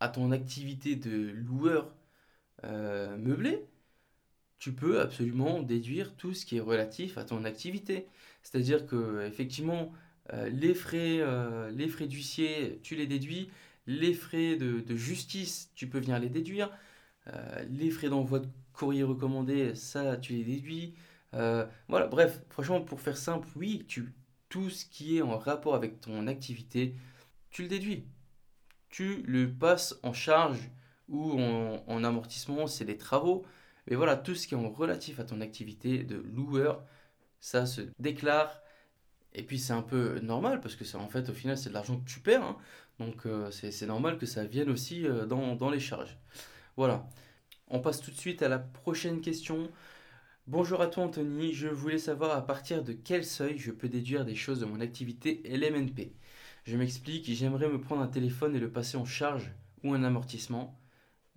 à, 0.00 0.08
ton 0.08 0.30
activité 0.30 0.94
de 0.94 1.30
loueur 1.30 1.94
euh, 2.64 3.16
meublé, 3.16 3.64
tu 4.58 4.74
peux 4.74 5.00
absolument 5.00 5.62
déduire 5.62 6.14
tout 6.16 6.34
ce 6.34 6.44
qui 6.44 6.58
est 6.58 6.60
relatif 6.60 7.16
à 7.16 7.24
ton 7.24 7.44
activité. 7.44 8.08
C'est-à-dire 8.42 8.86
que 8.86 9.26
effectivement, 9.26 9.90
euh, 10.34 10.50
les 10.50 10.74
frais, 10.74 11.22
les 11.70 11.88
frais 11.88 12.08
d'huissier, 12.08 12.78
tu 12.82 12.94
les 12.94 13.06
déduis. 13.06 13.48
Les 13.86 14.12
frais 14.12 14.56
de, 14.56 14.96
justice, 14.96 15.70
tu 15.74 15.88
peux 15.88 15.98
venir 15.98 16.18
les 16.18 16.28
déduire. 16.28 16.70
Les 17.70 17.90
frais 17.90 18.10
d'envoi 18.10 18.40
de 18.40 18.48
courrier 18.74 19.02
recommandé, 19.02 19.74
ça, 19.74 20.18
tu 20.18 20.34
les 20.34 20.44
déduis. 20.44 20.94
Voilà, 21.32 22.06
bref, 22.06 22.42
franchement, 22.50 22.80
pour 22.80 23.00
faire 23.00 23.16
simple, 23.16 23.48
oui, 23.56 23.86
tout 24.48 24.70
ce 24.70 24.84
qui 24.84 25.18
est 25.18 25.22
en 25.22 25.38
rapport 25.38 25.74
avec 25.74 26.00
ton 26.00 26.26
activité, 26.26 26.94
tu 27.50 27.62
le 27.62 27.68
déduis. 27.68 28.06
Tu 28.88 29.22
le 29.22 29.50
passes 29.52 29.98
en 30.02 30.12
charge 30.12 30.70
ou 31.08 31.32
en, 31.40 31.82
en 31.86 32.04
amortissement, 32.04 32.66
c'est 32.66 32.84
des 32.84 32.98
travaux. 32.98 33.44
Mais 33.86 33.96
voilà, 33.96 34.16
tout 34.16 34.34
ce 34.34 34.46
qui 34.46 34.54
est 34.54 34.56
relatif 34.56 35.18
à 35.20 35.24
ton 35.24 35.40
activité 35.40 36.04
de 36.04 36.16
loueur, 36.16 36.84
ça 37.40 37.66
se 37.66 37.82
déclare. 37.98 38.62
Et 39.34 39.42
puis 39.42 39.58
c'est 39.58 39.72
un 39.72 39.82
peu 39.82 40.20
normal 40.20 40.60
parce 40.60 40.76
que 40.76 40.84
c'est 40.84 40.96
en 40.96 41.08
fait 41.08 41.28
au 41.30 41.32
final 41.32 41.56
c'est 41.56 41.70
de 41.70 41.74
l'argent 41.74 41.98
que 41.98 42.08
tu 42.08 42.20
perds. 42.20 42.42
Hein. 42.42 42.56
Donc 42.98 43.26
euh, 43.26 43.50
c'est 43.50 43.86
normal 43.86 44.18
que 44.18 44.26
ça 44.26 44.44
vienne 44.44 44.70
aussi 44.70 45.06
euh, 45.06 45.26
dans, 45.26 45.70
les 45.70 45.80
charges. 45.80 46.18
Voilà. 46.76 47.06
On 47.68 47.80
passe 47.80 48.00
tout 48.00 48.10
de 48.10 48.16
suite 48.16 48.42
à 48.42 48.48
la 48.48 48.58
prochaine 48.58 49.20
question. 49.20 49.70
Bonjour 50.48 50.80
à 50.82 50.88
toi 50.88 51.04
Anthony, 51.04 51.52
je 51.52 51.68
voulais 51.68 51.98
savoir 51.98 52.36
à 52.36 52.44
partir 52.44 52.82
de 52.82 52.92
quel 52.92 53.24
seuil 53.24 53.58
je 53.58 53.70
peux 53.70 53.88
déduire 53.88 54.24
des 54.24 54.34
choses 54.34 54.58
de 54.58 54.64
mon 54.64 54.80
activité 54.80 55.40
LMNP. 55.44 56.16
Je 56.64 56.76
m'explique, 56.76 57.26
j'aimerais 57.32 57.68
me 57.68 57.80
prendre 57.80 58.02
un 58.02 58.08
téléphone 58.08 58.56
et 58.56 58.58
le 58.58 58.70
passer 58.70 58.96
en 58.96 59.04
charge 59.04 59.52
ou 59.84 59.94
un 59.94 60.02
amortissement. 60.02 60.80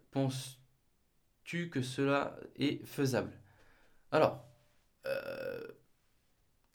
Penses-tu 0.09 1.69
que 1.69 1.83
cela 1.83 2.35
est 2.55 2.83
faisable? 2.83 3.31
Alors, 4.11 4.43
euh, 5.05 5.67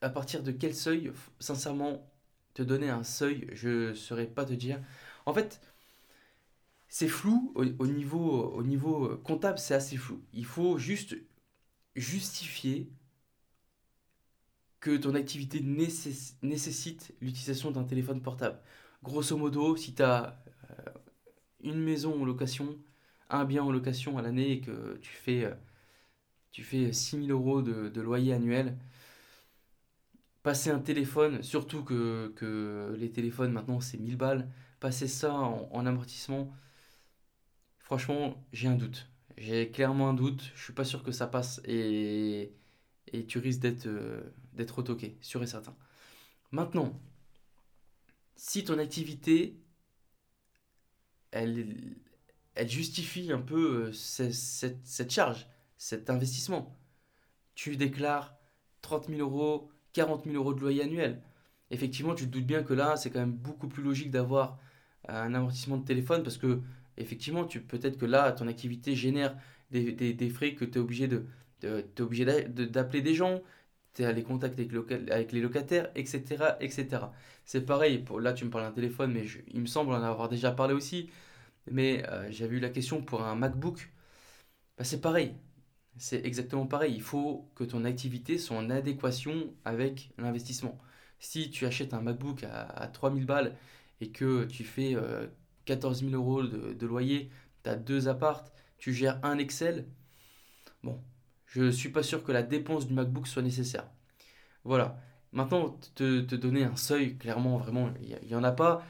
à 0.00 0.08
partir 0.08 0.44
de 0.44 0.52
quel 0.52 0.74
seuil, 0.74 1.12
sincèrement, 1.40 2.08
te 2.54 2.62
donner 2.62 2.90
un 2.90 3.02
seuil, 3.02 3.48
je 3.52 3.88
ne 3.88 3.94
saurais 3.94 4.26
pas 4.26 4.44
te 4.44 4.52
dire. 4.52 4.80
En 5.26 5.34
fait, 5.34 5.60
c'est 6.88 7.08
flou 7.08 7.52
au, 7.56 7.86
niveau, 7.86 8.52
au 8.52 8.62
niveau 8.62 9.16
comptable, 9.18 9.58
c'est 9.58 9.74
assez 9.74 9.96
flou. 9.96 10.22
Il 10.32 10.44
faut 10.44 10.78
juste 10.78 11.16
justifier 11.94 12.90
que 14.80 14.96
ton 14.96 15.14
activité 15.14 15.60
nécessite 15.60 17.14
l'utilisation 17.20 17.70
d'un 17.70 17.84
téléphone 17.84 18.22
portable. 18.22 18.58
Grosso 19.02 19.36
modo, 19.36 19.76
si 19.76 19.94
tu 19.94 20.02
as 20.02 20.42
euh, 20.70 20.90
une 21.62 21.80
maison 21.82 22.20
en 22.20 22.24
location, 22.24 22.78
un 23.30 23.44
bien 23.44 23.62
en 23.62 23.72
location 23.72 24.18
à 24.18 24.22
l'année 24.22 24.52
et 24.52 24.60
que 24.60 24.98
tu 25.02 25.12
fais, 25.12 25.44
euh, 25.44 25.54
tu 26.52 26.64
fais 26.64 26.92
6 26.92 27.26
000 27.26 27.30
euros 27.30 27.62
de, 27.62 28.00
loyer 28.00 28.32
annuel, 28.34 28.78
passer 30.42 30.70
un 30.70 30.80
téléphone, 30.80 31.42
surtout 31.42 31.84
que, 31.84 32.94
les 32.98 33.10
téléphones 33.12 33.52
maintenant 33.52 33.80
c'est 33.80 33.98
1000 33.98 34.16
balles, 34.16 34.50
passer 34.80 35.08
ça 35.08 35.34
en 35.34 35.86
amortissement, 35.86 36.52
franchement 37.78 38.42
j'ai 38.52 38.68
un 38.68 38.76
doute. 38.76 39.09
J'ai 39.40 39.70
clairement 39.70 40.10
un 40.10 40.14
doute. 40.14 40.52
Je 40.54 40.62
suis 40.62 40.74
pas 40.74 40.84
sûr 40.84 41.02
que 41.02 41.12
ça 41.12 41.26
passe 41.26 41.62
et, 41.64 42.52
et 43.08 43.26
tu 43.26 43.38
risques 43.38 43.60
d'être 43.60 43.86
euh, 43.86 44.20
d'être 44.52 44.78
retoqué, 44.78 45.16
sûr 45.22 45.42
et 45.42 45.46
certain. 45.46 45.74
Maintenant, 46.52 47.00
si 48.36 48.64
ton 48.64 48.78
activité, 48.78 49.58
elle, 51.30 51.96
justifie 52.66 53.32
un 53.32 53.40
peu 53.40 53.86
euh, 53.88 53.92
cette, 53.92 54.34
cette, 54.84 55.10
charge, 55.10 55.46
cet 55.78 56.10
investissement, 56.10 56.78
tu 57.54 57.76
déclares 57.76 58.36
30 58.82 59.08
000 59.08 59.20
euros, 59.20 59.70
40 59.94 60.24
000 60.24 60.36
euros 60.36 60.52
de 60.52 60.60
loyer 60.60 60.82
annuel. 60.82 61.22
Effectivement, 61.70 62.14
tu 62.14 62.26
te 62.26 62.30
doutes 62.30 62.46
bien 62.46 62.62
que 62.62 62.74
là, 62.74 62.96
c'est 62.96 63.10
quand 63.10 63.20
même 63.20 63.36
beaucoup 63.36 63.68
plus 63.68 63.82
logique 63.82 64.10
d'avoir 64.10 64.58
un 65.08 65.32
amortissement 65.34 65.78
de 65.78 65.84
téléphone 65.86 66.22
parce 66.22 66.36
que 66.36 66.60
effectivement, 66.96 67.44
tu 67.44 67.60
peut-être 67.60 67.98
que 67.98 68.06
là, 68.06 68.32
ton 68.32 68.48
activité 68.48 68.94
génère 68.94 69.36
des, 69.70 69.92
des, 69.92 70.30
frais 70.30 70.54
que 70.54 70.64
tu 70.64 70.78
es 70.78 70.80
obligé 70.80 71.08
de, 71.08 71.26
d'appeler 72.66 73.02
des 73.02 73.14
gens, 73.14 73.42
tu 73.94 74.04
as 74.04 74.12
les 74.12 74.22
contacts 74.22 74.58
avec, 74.58 75.32
les 75.32 75.40
locataires, 75.40 75.90
etc. 75.94 76.56
etc. 76.60 77.06
C'est 77.44 77.64
pareil, 77.66 77.98
pour, 77.98 78.20
là 78.20 78.32
tu 78.32 78.44
me 78.44 78.50
parles 78.50 78.64
d'un 78.64 78.72
téléphone, 78.72 79.12
mais 79.12 79.24
il 79.48 79.60
me 79.60 79.66
semble 79.66 79.92
en 79.92 80.02
avoir 80.02 80.28
déjà 80.28 80.52
parlé 80.52 80.74
aussi, 80.74 81.10
mais 81.70 82.04
euh, 82.08 82.30
j'avais 82.30 82.56
eu 82.56 82.60
la 82.60 82.70
question 82.70 83.02
pour 83.02 83.22
un 83.22 83.34
MacBook. 83.36 83.90
Bah, 84.78 84.84
c'est 84.84 85.00
pareil, 85.00 85.34
c'est 85.96 86.24
exactement 86.24 86.66
pareil. 86.66 86.94
Il 86.94 87.02
faut 87.02 87.50
que 87.54 87.64
ton 87.64 87.84
activité 87.84 88.38
soit 88.38 88.56
en 88.56 88.70
adéquation 88.70 89.54
avec 89.64 90.12
l'investissement. 90.18 90.78
Si 91.18 91.50
tu 91.50 91.66
achètes 91.66 91.94
un 91.94 92.00
MacBook 92.00 92.44
à, 92.44 92.62
à 92.62 92.88
3000 92.88 93.26
balles 93.26 93.56
et 94.00 94.10
que 94.10 94.44
tu 94.46 94.64
fais 94.64 94.94
euh, 94.96 95.26
14 95.64 96.00
000 96.00 96.12
euros 96.12 96.42
de, 96.42 96.86
loyer, 96.86 97.30
tu 97.62 97.70
as 97.70 97.76
deux 97.76 98.08
appartes, 98.08 98.52
tu 98.78 98.92
gères 98.92 99.18
un 99.22 99.38
Excel. 99.38 99.86
Bon, 100.82 101.00
je 101.46 101.62
ne 101.62 101.70
suis 101.70 101.90
pas 101.90 102.02
sûr 102.02 102.22
que 102.24 102.32
la 102.32 102.42
dépense 102.42 102.86
du 102.86 102.94
MacBook 102.94 103.26
soit 103.26 103.42
nécessaire. 103.42 103.86
Voilà. 104.64 105.00
Maintenant, 105.32 105.78
te, 105.94 106.20
donner 106.34 106.64
un 106.64 106.76
seuil, 106.76 107.16
clairement, 107.16 107.58
vraiment, 107.58 107.90
il 108.02 108.18
n'y 108.26 108.34
en 108.34 108.44
a 108.44 108.52
pas. 108.52 108.84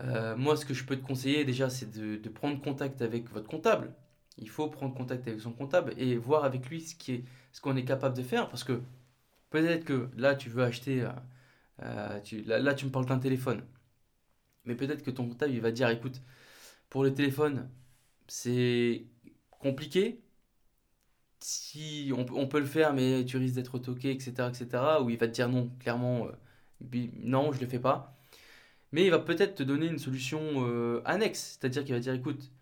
Euh, 0.00 0.36
moi, 0.36 0.56
ce 0.56 0.64
que 0.64 0.74
je 0.74 0.84
peux 0.84 0.96
te 0.96 1.06
conseiller 1.06 1.44
déjà, 1.44 1.68
c'est 1.68 1.90
de, 1.90 2.28
prendre 2.28 2.60
contact 2.62 3.02
avec 3.02 3.28
votre 3.30 3.48
comptable. 3.48 3.94
Il 4.38 4.48
faut 4.48 4.68
prendre 4.68 4.94
contact 4.94 5.28
avec 5.28 5.40
son 5.40 5.52
comptable 5.52 5.92
et 5.98 6.16
voir 6.16 6.44
avec 6.44 6.68
lui 6.70 6.80
ce 6.80 6.94
qui 6.94 7.12
est, 7.12 7.24
ce 7.52 7.60
qu'on 7.60 7.76
est 7.76 7.84
capable 7.84 8.16
de 8.16 8.22
faire. 8.22 8.48
Parce 8.48 8.64
que 8.64 8.80
peut-être 9.50 9.84
que 9.84 10.08
là, 10.16 10.34
tu 10.34 10.48
veux 10.48 10.64
acheter, 10.64 11.06
euh, 11.82 12.20
là, 12.46 12.74
tu 12.74 12.86
me 12.86 12.90
parles 12.90 13.06
d'un 13.06 13.18
téléphone. 13.18 13.62
Mais 14.64 14.74
peut-être 14.74 15.02
que 15.02 15.10
ton 15.10 15.28
comptable, 15.28 15.52
il 15.52 15.60
va 15.60 15.72
dire, 15.72 15.88
écoute, 15.90 16.20
pour 16.90 17.04
le 17.04 17.14
téléphone, 17.14 17.70
c'est 18.28 19.06
compliqué. 19.50 20.20
Si 21.40 22.12
on, 22.16 22.46
peut 22.46 22.60
le 22.60 22.66
faire, 22.66 22.94
mais 22.94 23.24
tu 23.24 23.36
risques 23.36 23.56
d'être 23.56 23.78
toqué, 23.78 24.10
etc., 24.12 24.32
etc. 24.48 25.00
Ou 25.02 25.10
il 25.10 25.18
va 25.18 25.26
te 25.28 25.32
dire 25.32 25.48
non, 25.48 25.70
clairement, 25.80 26.28
euh, 26.28 27.06
non, 27.22 27.52
je 27.52 27.60
le 27.60 27.66
fais 27.66 27.80
pas. 27.80 28.16
Mais 28.92 29.04
il 29.06 29.10
va 29.10 29.18
peut-être 29.20 29.56
te 29.56 29.62
donner 29.64 29.86
une 29.86 29.98
solution 29.98 30.40
euh, 30.68 31.02
annexe. 31.04 31.58
C'est-à-dire 31.60 31.84
qu'il 31.84 31.94
va 31.94 32.00
dire, 32.00 32.14
écoute, 32.14 32.52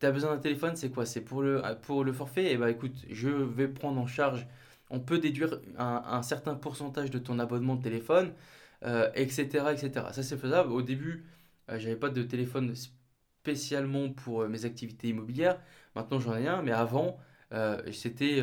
tu 0.00 0.06
as 0.06 0.12
besoin 0.12 0.34
d'un 0.34 0.40
téléphone, 0.40 0.76
c'est 0.76 0.90
quoi? 0.90 1.06
C'est 1.06 1.22
pour 1.22 1.42
le, 1.42 1.62
pour 1.82 2.04
le 2.04 2.12
forfait? 2.12 2.44
Et 2.46 2.52
eh 2.52 2.56
bah 2.56 2.66
ben, 2.66 2.72
écoute, 2.72 2.94
je 3.10 3.28
vais 3.28 3.68
prendre 3.68 4.00
en 4.00 4.06
charge. 4.06 4.46
On 4.90 5.00
peut 5.00 5.18
déduire 5.18 5.60
un, 5.78 6.02
un 6.06 6.22
certain 6.22 6.54
pourcentage 6.54 7.10
de 7.10 7.18
ton 7.18 7.38
abonnement 7.38 7.76
de 7.76 7.82
téléphone 7.82 8.32
euh, 8.86 9.10
etc. 9.14 9.64
Ça, 10.12 10.22
c'est 10.22 10.36
faisable. 10.36 10.70
Au 10.72 10.82
début, 10.82 11.24
euh, 11.70 11.78
j'avais 11.78 11.96
pas 11.96 12.08
de 12.08 12.22
téléphone 12.22 12.74
spécialement 12.76 14.10
pour 14.10 14.42
euh, 14.42 14.48
mes 14.48 14.64
activités 14.64 15.08
immobilières. 15.08 15.60
Maintenant, 15.96 16.20
j'en 16.20 16.36
ai 16.36 16.46
un, 16.46 16.62
mais 16.62 16.72
avant, 16.72 17.18
c'était 17.92 18.42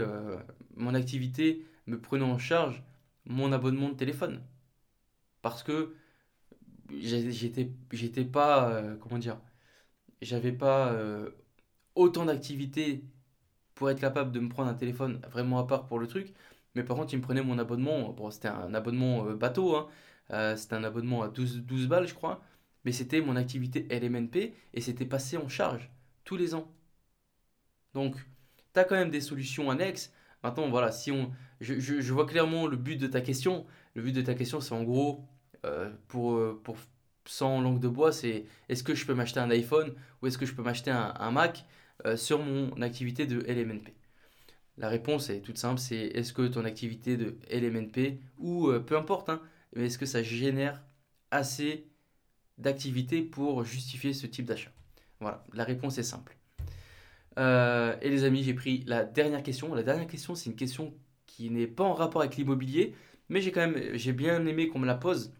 mon 0.75 0.93
activité 0.95 1.65
me 1.87 1.99
prenant 1.99 2.31
en 2.31 2.37
charge 2.39 2.83
mon 3.25 3.51
abonnement 3.51 3.89
de 3.89 3.95
téléphone. 3.95 4.41
Parce 5.41 5.61
que 5.63 5.95
j'étais 6.99 7.71
j'étais 7.91 8.25
pas 8.25 8.81
comment 9.01 9.19
dire 9.19 9.37
j'avais 10.21 10.53
pas 10.53 10.95
autant 11.95 12.25
d'activités 12.25 13.03
pour 13.75 13.89
être 13.89 13.99
capable 13.99 14.31
de 14.31 14.39
me 14.39 14.49
prendre 14.49 14.69
un 14.69 14.73
téléphone 14.73 15.21
vraiment 15.31 15.59
à 15.59 15.67
part 15.67 15.85
pour 15.87 15.99
le 15.99 16.07
truc 16.07 16.33
mais 16.75 16.83
par 16.83 16.97
contre 16.97 17.13
il 17.13 17.17
me 17.17 17.23
prenait 17.23 17.43
mon 17.43 17.59
abonnement 17.59 18.09
bon 18.13 18.31
c'était 18.31 18.47
un 18.47 18.73
abonnement 18.73 19.25
bateau 19.33 19.75
hein, 19.75 19.89
euh, 20.31 20.55
c'était 20.55 20.75
un 20.75 20.83
abonnement 20.83 21.21
à 21.21 21.27
12, 21.27 21.63
12 21.63 21.87
balles, 21.87 22.07
je 22.07 22.13
crois. 22.13 22.41
Mais 22.85 22.91
c'était 22.91 23.21
mon 23.21 23.35
activité 23.35 23.87
LMNP 23.89 24.53
et 24.73 24.81
c'était 24.81 25.05
passé 25.05 25.37
en 25.37 25.47
charge 25.47 25.89
tous 26.25 26.35
les 26.37 26.53
ans. 26.53 26.71
Donc, 27.93 28.15
tu 28.73 28.79
as 28.79 28.83
quand 28.83 28.95
même 28.95 29.11
des 29.11 29.21
solutions 29.21 29.69
annexes. 29.69 30.11
Maintenant, 30.43 30.69
voilà, 30.69 30.91
si 30.91 31.11
on, 31.11 31.31
je, 31.61 31.79
je, 31.79 32.13
vois 32.13 32.25
clairement 32.25 32.67
le 32.67 32.75
but 32.75 32.97
de 32.97 33.07
ta 33.07 33.21
question. 33.21 33.65
Le 33.95 34.01
but 34.01 34.11
de 34.11 34.21
ta 34.21 34.33
question, 34.33 34.59
c'est 34.59 34.73
en 34.73 34.83
gros, 34.83 35.23
euh, 35.65 35.89
pour, 36.09 36.33
euh, 36.33 36.59
pour 36.63 36.75
100 37.25 37.61
langues 37.61 37.79
de 37.79 37.87
bois, 37.87 38.11
c'est 38.11 38.45
est-ce 38.67 38.83
que 38.83 38.95
je 38.95 39.05
peux 39.05 39.13
m'acheter 39.13 39.39
un 39.39 39.49
iPhone 39.49 39.93
ou 40.21 40.27
est-ce 40.27 40.37
que 40.37 40.45
je 40.45 40.53
peux 40.53 40.63
m'acheter 40.63 40.91
un, 40.91 41.31
Mac 41.31 41.65
sur 42.15 42.39
mon 42.39 42.81
activité 42.81 43.25
de 43.25 43.39
LMNP 43.47 43.93
La 44.77 44.89
réponse 44.89 45.29
est 45.29 45.39
toute 45.39 45.57
simple, 45.57 45.79
c'est 45.79 45.95
est-ce 45.95 46.33
que 46.33 46.45
ton 46.47 46.65
activité 46.65 47.15
de 47.15 47.37
LMNP 47.49 48.19
ou 48.39 48.73
peu 48.85 48.97
importe, 48.97 49.29
hein, 49.29 49.41
mais 49.75 49.85
est-ce 49.85 49.97
que 49.97 50.05
ça 50.05 50.23
génère 50.23 50.83
assez 51.31 51.87
d'activité 52.57 53.21
pour 53.21 53.63
justifier 53.63 54.13
ce 54.13 54.27
type 54.27 54.45
d'achat? 54.45 54.71
Voilà, 55.19 55.43
la 55.53 55.63
réponse 55.63 55.97
est 55.97 56.03
simple. 56.03 56.37
Euh, 57.39 57.95
et 58.01 58.09
les 58.09 58.23
amis, 58.25 58.43
j'ai 58.43 58.53
pris 58.53 58.83
la 58.85 59.03
dernière 59.03 59.41
question. 59.41 59.73
La 59.73 59.83
dernière 59.83 60.07
question, 60.07 60.35
c'est 60.35 60.49
une 60.49 60.55
question 60.55 60.93
qui 61.25 61.49
n'est 61.49 61.67
pas 61.67 61.83
en 61.83 61.93
rapport 61.93 62.21
avec 62.21 62.35
l'immobilier, 62.35 62.95
mais 63.29 63.41
j'ai 63.41 63.51
quand 63.51 63.67
même 63.67 63.97
bien 63.97 64.45
aimé 64.45 64.67
qu'on 64.67 64.79
me 64.79 64.85
la 64.85 64.95
pose. 64.95 65.33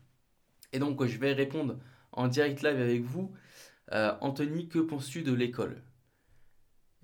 Et 0.72 0.80
donc, 0.80 1.06
je 1.06 1.17
vais 1.17 1.34
répondre 1.34 1.78
en 2.12 2.28
direct 2.28 2.63
live 2.63 2.80
avec 2.80 3.04
vous. 3.04 3.32
Euh, 3.91 4.15
Anthony, 4.22 4.67
que 4.69 4.80
penses-tu 4.80 5.22
de 5.22 5.34
l'école? 5.34 5.84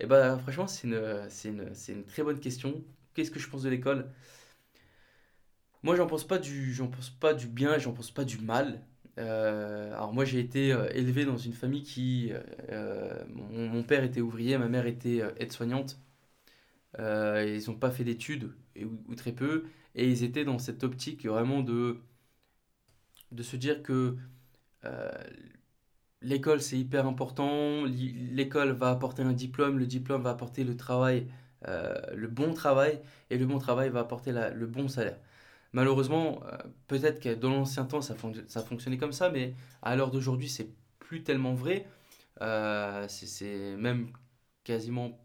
Eh 0.00 0.06
bien, 0.06 0.38
franchement, 0.38 0.66
c'est 0.66 0.88
une 0.88 2.04
très 2.06 2.22
bonne 2.22 2.40
question. 2.40 2.82
Qu'est-ce 3.14 3.30
que 3.30 3.38
je 3.38 3.48
pense 3.48 3.62
de 3.62 3.68
l'école? 3.68 4.10
Moi, 5.82 5.96
j'en 5.96 6.06
pense 6.06 6.26
pas 6.26 6.38
du, 6.38 6.72
j'en 6.74 6.88
pense 6.88 7.10
pas 7.10 7.34
du 7.34 7.46
bien 7.46 7.78
j'en 7.78 7.92
pense 7.92 8.10
pas 8.10 8.24
du 8.24 8.38
mal. 8.38 8.80
Euh, 9.18 9.92
alors 9.94 10.12
moi, 10.12 10.24
j'ai 10.24 10.40
été 10.40 10.72
euh, 10.72 10.88
élevé 10.94 11.24
dans 11.24 11.36
une 11.36 11.52
famille 11.52 11.82
qui, 11.82 12.32
euh, 12.70 13.24
mon, 13.28 13.82
père 13.82 14.04
était 14.04 14.20
ouvrier, 14.20 14.58
ma 14.58 14.68
mère 14.68 14.86
était 14.86 15.22
aide-soignante. 15.38 15.98
ils 16.98 17.62
n'ont 17.68 17.76
pas 17.78 17.90
fait 17.90 18.04
d'études 18.04 18.52
ou, 19.08 19.14
très 19.14 19.32
peu, 19.32 19.64
et 19.94 20.08
ils 20.08 20.24
étaient 20.24 20.44
dans 20.44 20.58
cette 20.58 20.84
optique 20.84 21.26
vraiment 21.26 21.62
de 21.62 21.98
de 23.32 23.42
se 23.42 23.56
dire 23.56 23.82
que 23.82 24.16
l'école 26.22 26.60
c'est 26.60 26.78
hyper 26.78 27.06
important, 27.06 27.84
l'école 27.84 28.72
va 28.72 28.90
apporter 28.90 29.22
un 29.22 29.32
diplôme, 29.32 29.78
le 29.78 29.86
diplôme 29.86 30.22
va 30.22 30.30
apporter 30.30 30.64
le 30.64 30.76
travail, 30.76 31.26
le 31.66 32.26
bon 32.28 32.54
travail, 32.54 33.00
et 33.30 33.38
le 33.38 33.46
bon 33.46 33.58
travail 33.58 33.90
va 33.90 34.00
apporter 34.00 34.32
le 34.32 34.66
bon 34.66 34.88
salaire. 34.88 35.18
Malheureusement, 35.72 36.42
euh, 36.46 36.56
peut-être 36.88 37.20
que 37.20 37.34
dans 37.34 37.50
l'ancien 37.50 37.84
temps, 37.84 38.00
ça, 38.00 38.14
fonctionnait 38.14 38.98
comme 38.98 39.12
ça, 39.12 39.30
mais 39.30 39.54
à 39.82 39.94
l'heure 39.94 40.10
d'aujourd'hui, 40.10 40.48
c'est 40.48 40.68
plus 40.98 41.22
tellement 41.22 41.54
vrai. 41.54 41.86
Euh, 42.42 43.06
c'est 43.08 43.76
même 43.76 44.08
quasiment 44.64 45.18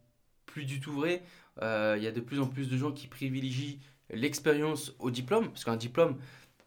plus 0.46 0.66
du 0.66 0.80
tout 0.80 0.94
vrai. 0.94 1.24
Il 1.62 2.04
y 2.04 2.08
a 2.08 2.12
de 2.12 2.22
plus 2.22 2.40
en 2.40 2.48
plus 2.48 2.70
de 2.70 2.78
gens 2.78 2.92
qui 2.92 3.08
privilégient 3.08 3.80
l'expérience 4.12 4.94
au 5.00 5.10
diplôme, 5.10 5.48
parce 5.50 5.66
qu'un 5.66 5.78
diplôme, 5.78 6.18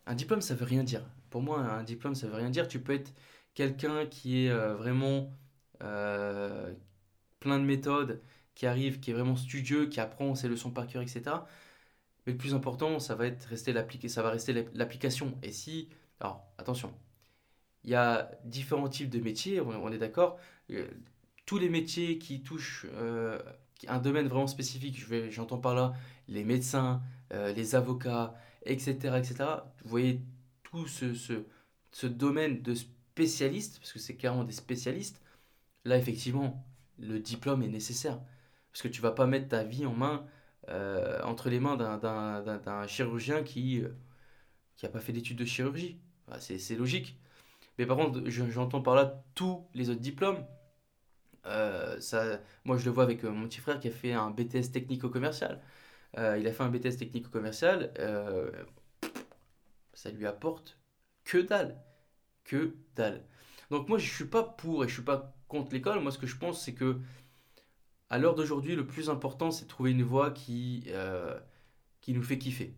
un 0.07 0.15
diplôme, 0.15 0.41
ça 0.41 0.55
veut 0.55 0.65
rien 0.65 0.83
dire. 0.83 1.03
Pour 1.31 1.43
moi, 1.43 1.61
un 1.61 1.85
diplôme, 1.85 2.15
ça 2.15 2.27
veut 2.27 2.37
rien 2.37 2.51
dire. 2.51 2.67
Tu 2.69 2.81
peux 2.81 2.95
être 2.95 3.13
quelqu'un 3.55 4.07
qui 4.07 4.47
est 4.47 4.53
vraiment 4.75 5.31
plein 5.79 7.59
de 7.59 7.65
méthodes, 7.65 8.21
qui 8.55 8.67
arrive, 8.67 8.99
qui 8.99 9.13
est 9.13 9.15
vraiment 9.15 9.37
studieux, 9.37 9.87
qui 9.87 10.01
apprend 10.01 10.35
ses 10.35 10.49
leçons 10.49 10.71
par 10.71 10.89
cœur, 10.89 11.03
etc. 11.03 11.23
Mais 12.29 12.33
le 12.33 12.39
plus 12.39 12.53
important, 12.53 12.99
ça 12.99 13.15
va 13.15 13.25
rester 13.49 13.73
l'application. 13.73 15.39
Et 15.43 15.51
si, 15.51 15.89
alors 16.21 16.47
attention, 16.59 16.93
il 17.85 17.91
y 17.91 17.95
a 17.95 18.31
différents 18.45 18.91
types 18.91 19.09
de 19.09 19.19
métiers, 19.19 19.63
on, 19.63 19.91
est 19.91 19.97
d'accord. 19.97 20.39
Euh, 20.71 20.91
tous 21.47 21.57
les 21.57 21.71
métiers 21.71 22.19
qui 22.19 22.43
touchent 22.43 22.85
euh, 22.93 23.41
un 23.87 23.99
domaine 23.99 24.29
vraiment 24.29 24.47
spécifique, 24.47 25.03
j'entends 25.31 25.57
par 25.57 25.75
là 25.75 25.95
les 26.29 26.45
médecins, 26.45 27.01
euh, 27.33 27.55
les 27.55 27.75
avocats, 27.75 28.35
etc., 28.67 28.93
etc. 29.17 29.37
Vous 29.83 29.89
voyez 29.89 30.21
tout 30.65 30.87
ce, 30.87 32.07
domaine 32.07 32.61
de 32.61 32.75
spécialistes, 32.75 33.79
parce 33.79 33.95
que 33.95 33.99
c'est 33.99 34.17
clairement 34.17 34.45
des 34.45 34.53
spécialistes. 34.53 35.23
Là, 35.87 35.97
effectivement, 35.97 36.63
le 36.99 37.21
diplôme 37.21 37.63
est 37.63 37.69
nécessaire. 37.69 38.21
Parce 38.71 38.83
que 38.83 38.89
tu 38.89 39.01
vas 39.01 39.13
pas 39.13 39.27
mettre 39.27 39.49
ta 39.49 39.65
vie 39.65 39.87
en 39.87 39.95
main, 39.95 40.27
euh, 40.69 41.21
entre 41.23 41.49
les 41.49 41.61
mains 41.61 41.77
d'un 41.77 42.87
chirurgien 42.87 43.43
qui 43.43 43.81
n'a 43.81 43.89
euh, 44.89 44.93
pas 44.93 45.01
fait 45.01 45.13
d'études 45.13 45.39
de 45.39 45.45
chirurgie. 45.45 45.99
c'est 46.39 46.77
logique. 46.77 47.19
Mais 47.79 47.87
par 47.87 47.97
contre, 47.97 48.29
j'entends 48.29 48.83
par 48.83 48.95
là 48.95 49.23
tous 49.35 49.67
les 49.75 49.89
autres 49.91 50.01
diplômes. 50.01 50.45
Euh, 51.47 51.99
moi, 52.65 52.77
je 52.77 52.85
le 52.85 52.91
vois 52.91 53.05
avec 53.05 53.23
mon 53.25 53.49
petit 53.49 53.61
frère 53.61 53.81
qui 53.81 53.89
a 53.89 53.91
fait 53.91 54.13
un 54.13 54.31
BTS 54.31 54.73
technico-commercial. 54.73 55.63
il 56.17 56.47
a 56.47 56.53
fait 56.53 56.63
un 56.63 56.71
BTS 56.71 56.99
technico-commercial. 56.99 57.93
ça 59.95 60.11
lui 60.11 60.27
apporte 60.27 60.79
que 61.25 61.39
dalle. 61.39 61.81
Que 62.45 62.75
dalle. 62.95 63.25
Donc 63.71 63.89
moi, 63.89 63.99
je 63.99 64.13
suis 64.13 64.27
pas 64.27 64.43
pour 64.43 64.85
et 64.85 64.89
je 64.89 64.95
suis 64.95 65.03
pas 65.03 65.35
contre 65.49 65.73
l'école. 65.73 66.01
Moi, 66.01 66.13
ce 66.13 66.19
que 66.19 66.27
je 66.27 66.37
pense, 66.37 66.63
c'est 66.63 66.75
que 66.75 67.01
à 68.11 68.19
l'heure 68.19 68.35
d'aujourd'hui, 68.35 68.75
le 68.75 68.87
plus 68.87 69.11
important, 69.11 69.51
c'est 69.51 69.65
de 69.65 69.69
trouver 69.69 69.91
une 69.91 70.03
voie 70.03 70.31
qui, 70.31 70.85
euh, 70.89 71.39
qui 72.01 72.13
nous 72.13 72.23
fait 72.23 72.39
kiffer. 72.39 72.75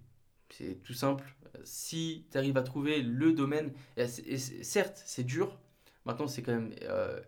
C'est 0.50 0.82
tout 0.82 0.94
simple. 0.94 1.36
Si 1.64 2.26
tu 2.30 2.38
arrives 2.38 2.56
à 2.56 2.62
trouver 2.62 3.02
le 3.02 3.32
domaine, 3.32 3.72
et, 3.96 4.06
certes, 4.08 5.02
c'est 5.04 5.24
dur. 5.24 5.58
Maintenant, 6.04 6.26
c'est 6.26 6.42
quand 6.42 6.52
même 6.52 6.74
euh, 6.82 7.20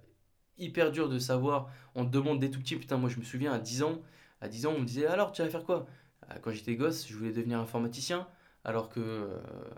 hyper 0.58 0.90
dur 0.90 1.08
de 1.08 1.18
savoir. 1.18 1.70
On 1.94 2.04
te 2.04 2.10
demande 2.10 2.40
des 2.40 2.50
tout 2.50 2.60
petits. 2.60 2.76
Putain, 2.76 2.96
moi, 2.96 3.08
je 3.08 3.18
me 3.18 3.24
souviens, 3.24 3.52
à 3.52 3.58
10 3.58 3.82
ans, 3.84 4.02
à 4.40 4.48
10 4.48 4.66
ans, 4.66 4.74
on 4.76 4.80
me 4.80 4.86
disait 4.86 5.06
Alors, 5.06 5.32
tu 5.32 5.42
vas 5.42 5.48
faire 5.48 5.64
quoi? 5.64 5.86
Euh, 6.30 6.38
Quand 6.42 6.50
j'étais 6.50 6.74
gosse, 6.74 7.06
je 7.06 7.16
voulais 7.16 7.32
devenir 7.32 7.58
informaticien. 7.60 8.26
Alors 8.64 8.88
que, 8.88 9.28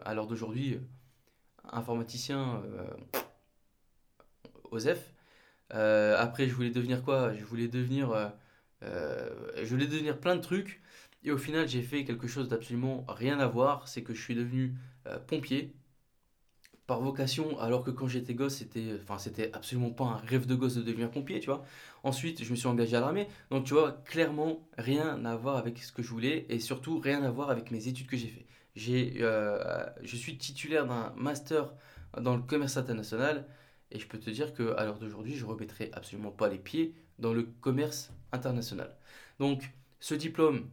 à 0.05 0.15
l'heure 0.15 0.27
d'aujourd'hui, 0.27 0.79
informaticien, 1.65 2.63
OSEF, 4.71 5.14
euh, 5.75 6.17
après, 6.19 6.49
je 6.49 6.55
voulais 6.55 6.71
devenir 6.71 7.03
quoi? 7.03 7.35
Je 7.35 7.45
voulais 7.45 7.69
devenir, 7.69 8.13
euh, 8.13 8.29
euh, 8.85 9.31
je 9.63 9.69
voulais 9.71 9.87
devenir 9.87 10.19
plein 10.21 10.37
de 10.37 10.41
trucs. 10.41 10.81
Et 11.25 11.31
au 11.33 11.39
final, 11.39 11.69
j'ai 11.69 11.83
fait 11.83 12.05
quelque 12.05 12.29
chose 12.29 12.49
d'absolument 12.49 13.05
rien 13.09 13.39
à 13.41 13.47
voir. 13.47 13.89
C'est 13.89 14.03
que 14.03 14.15
je 14.15 14.23
suis 14.23 14.35
devenu 14.35 14.75
pompier 15.27 15.75
par 16.87 17.01
vocation, 17.01 17.59
alors 17.61 17.83
que 17.83 17.91
quand 17.91 18.09
j'étais 18.09 18.35
gosse, 18.35 18.57
c'était, 18.57 18.93
enfin, 19.01 19.19
c'était 19.19 19.51
absolument 19.55 19.91
pas 19.91 20.05
un 20.05 20.17
rêve 20.17 20.47
de 20.47 20.55
gosse 20.55 20.75
de 20.75 20.83
devenir 20.83 21.11
pompier, 21.11 21.41
tu 21.41 21.47
vois. 21.47 21.65
Ensuite, 22.03 22.45
je 22.45 22.51
me 22.51 22.57
suis 22.57 22.69
engagé 22.69 22.95
à 22.97 23.01
l'armée. 23.01 23.27
Donc, 23.51 23.65
tu 23.65 23.73
vois, 23.75 23.93
clairement, 24.05 24.69
rien 24.77 25.25
à 25.25 25.37
voir 25.37 25.57
avec 25.57 25.79
ce 25.79 25.93
que 25.93 26.03
je 26.03 26.09
voulais 26.11 26.45
et 26.51 26.61
surtout 26.61 26.99
rien 26.99 27.23
à 27.23 27.31
voir 27.31 27.49
avec 27.51 27.71
mes 27.71 27.89
études 27.89 28.07
que 28.07 28.17
j'ai 28.19 28.29
fait. 28.29 28.47
J'ai, 28.77 29.15
je 29.19 30.17
suis 30.17 30.37
titulaire 30.37 30.87
d'un 30.87 31.13
master 31.17 31.73
dans 32.21 32.37
le 32.37 32.43
commerce 32.43 32.77
international. 32.77 33.47
Et 33.91 33.99
je 33.99 34.07
peux 34.07 34.19
te 34.19 34.31
dire 34.31 34.55
qu'à 34.55 34.85
l'heure 34.85 34.99
d'aujourd'hui, 34.99 35.35
je 35.35 35.45
ne 35.45 35.51
remettrai 35.51 35.91
absolument 35.93 36.31
pas 36.31 36.49
les 36.49 36.59
pieds 36.59 36.95
dans 37.19 37.33
le 37.33 37.45
commerce 37.61 38.13
international. 38.33 38.97
Donc, 39.39 39.71
ce 40.01 40.15
diplôme, 40.15 40.69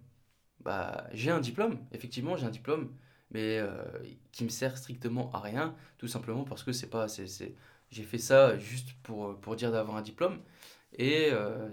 bah, 0.62 1.08
j'ai 1.14 1.32
un 1.32 1.40
diplôme, 1.40 1.80
effectivement, 1.92 2.36
j'ai 2.36 2.46
un 2.46 2.52
diplôme, 2.52 2.92
mais 3.32 3.60
euh, 3.60 3.84
qui 4.32 4.44
me 4.44 4.50
sert 4.50 4.78
strictement 4.78 5.32
à 5.34 5.40
rien, 5.40 5.76
tout 5.98 6.08
simplement 6.08 6.44
parce 6.44 6.64
que 6.64 6.72
c'est 6.72 6.90
pas, 6.90 7.08
c'est, 7.08 7.56
j'ai 7.90 8.04
fait 8.04 8.18
ça 8.18 8.58
juste 8.58 8.94
pour, 9.04 9.40
pour 9.40 9.56
dire 9.56 9.72
d'avoir 9.72 9.98
un 9.98 10.02
diplôme, 10.02 10.40
et 10.98 11.30
euh, 11.32 11.70